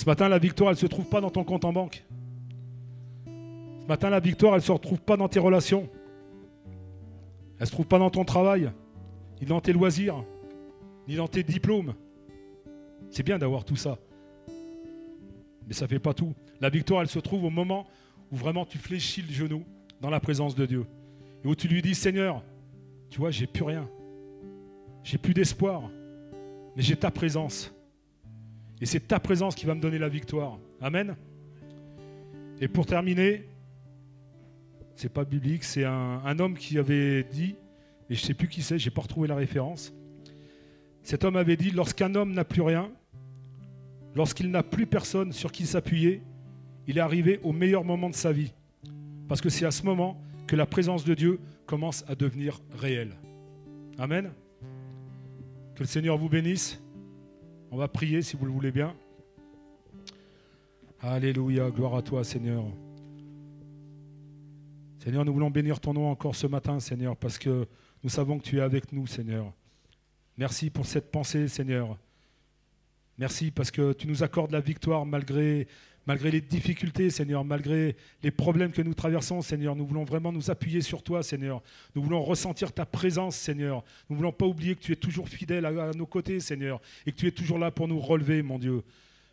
[0.00, 2.06] Ce matin, la victoire, elle ne se trouve pas dans ton compte en banque.
[3.26, 5.90] Ce matin, la victoire, elle ne se retrouve pas dans tes relations.
[7.58, 8.72] Elle ne se trouve pas dans ton travail,
[9.38, 10.24] ni dans tes loisirs,
[11.06, 11.92] ni dans tes diplômes.
[13.10, 13.98] C'est bien d'avoir tout ça.
[15.66, 16.32] Mais ça ne fait pas tout.
[16.62, 17.86] La victoire, elle se trouve au moment
[18.32, 19.66] où vraiment tu fléchis le genou
[20.00, 20.86] dans la présence de Dieu.
[21.44, 22.42] Et où tu lui dis, Seigneur,
[23.10, 23.86] tu vois, j'ai plus rien.
[25.04, 25.90] J'ai plus d'espoir.
[26.74, 27.70] Mais j'ai ta présence.
[28.80, 30.58] Et c'est ta présence qui va me donner la victoire.
[30.80, 31.16] Amen.
[32.60, 33.46] Et pour terminer,
[34.96, 37.56] c'est pas biblique, c'est un, homme qui avait dit,
[38.08, 39.94] et je ne sais plus qui c'est, j'ai pas retrouvé la référence.
[41.02, 42.90] Cet homme avait dit lorsqu'un homme n'a plus rien,
[44.14, 46.22] lorsqu'il n'a plus personne sur qui s'appuyer,
[46.86, 48.52] il est arrivé au meilleur moment de sa vie.
[49.28, 53.12] Parce que c'est à ce moment que la présence de Dieu commence à devenir réelle.
[53.96, 54.32] Amen.
[55.76, 56.82] Que le Seigneur vous bénisse.
[57.72, 58.96] On va prier si vous le voulez bien.
[61.00, 62.64] Alléluia, gloire à toi Seigneur.
[64.98, 67.68] Seigneur, nous voulons bénir ton nom encore ce matin, Seigneur, parce que
[68.02, 69.52] nous savons que tu es avec nous, Seigneur.
[70.36, 71.96] Merci pour cette pensée, Seigneur.
[73.18, 75.68] Merci parce que tu nous accordes la victoire malgré,
[76.10, 77.94] malgré les difficultés, Seigneur, malgré
[78.24, 79.76] les problèmes que nous traversons, Seigneur.
[79.76, 81.62] Nous voulons vraiment nous appuyer sur toi, Seigneur.
[81.94, 83.84] Nous voulons ressentir ta présence, Seigneur.
[84.08, 86.80] Nous ne voulons pas oublier que tu es toujours fidèle à, à nos côtés, Seigneur,
[87.06, 88.82] et que tu es toujours là pour nous relever, mon Dieu.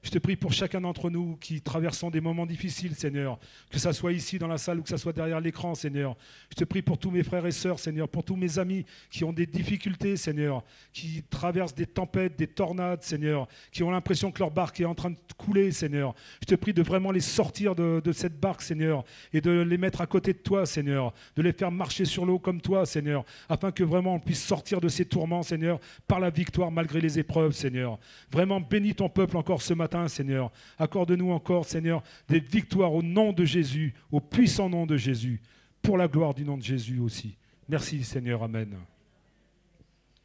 [0.08, 3.38] Je te prie pour chacun d'entre nous qui traversons des moments difficiles, Seigneur,
[3.70, 6.16] que ça soit ici dans la salle ou que ça soit derrière l'écran, Seigneur.
[6.50, 9.26] Je te prie pour tous mes frères et sœurs, Seigneur, pour tous mes amis qui
[9.26, 14.40] ont des difficultés, Seigneur, qui traversent des tempêtes, des tornades, Seigneur, qui ont l'impression que
[14.40, 16.16] leur barque est en train de couler, Seigneur.
[16.40, 19.04] Je te prie de vraiment les sortir de, cette barque, Seigneur,
[19.34, 22.40] et de les mettre à côté de toi, Seigneur, de les faire marcher sur l'eau
[22.40, 26.30] comme toi, Seigneur, afin que vraiment on puisse sortir de ces tourments, Seigneur, par la
[26.30, 28.00] victoire malgré les épreuves, Seigneur.
[28.32, 29.74] Vraiment, bénis ton peuple encore ce
[30.08, 30.52] Seigneur.
[30.78, 35.42] Accorde-nous encore, Seigneur, des victoires au nom de Jésus, au puissant nom de Jésus,
[35.82, 37.38] pour la gloire du nom de Jésus aussi.
[37.68, 38.44] Merci, Seigneur.
[38.44, 38.76] Amen.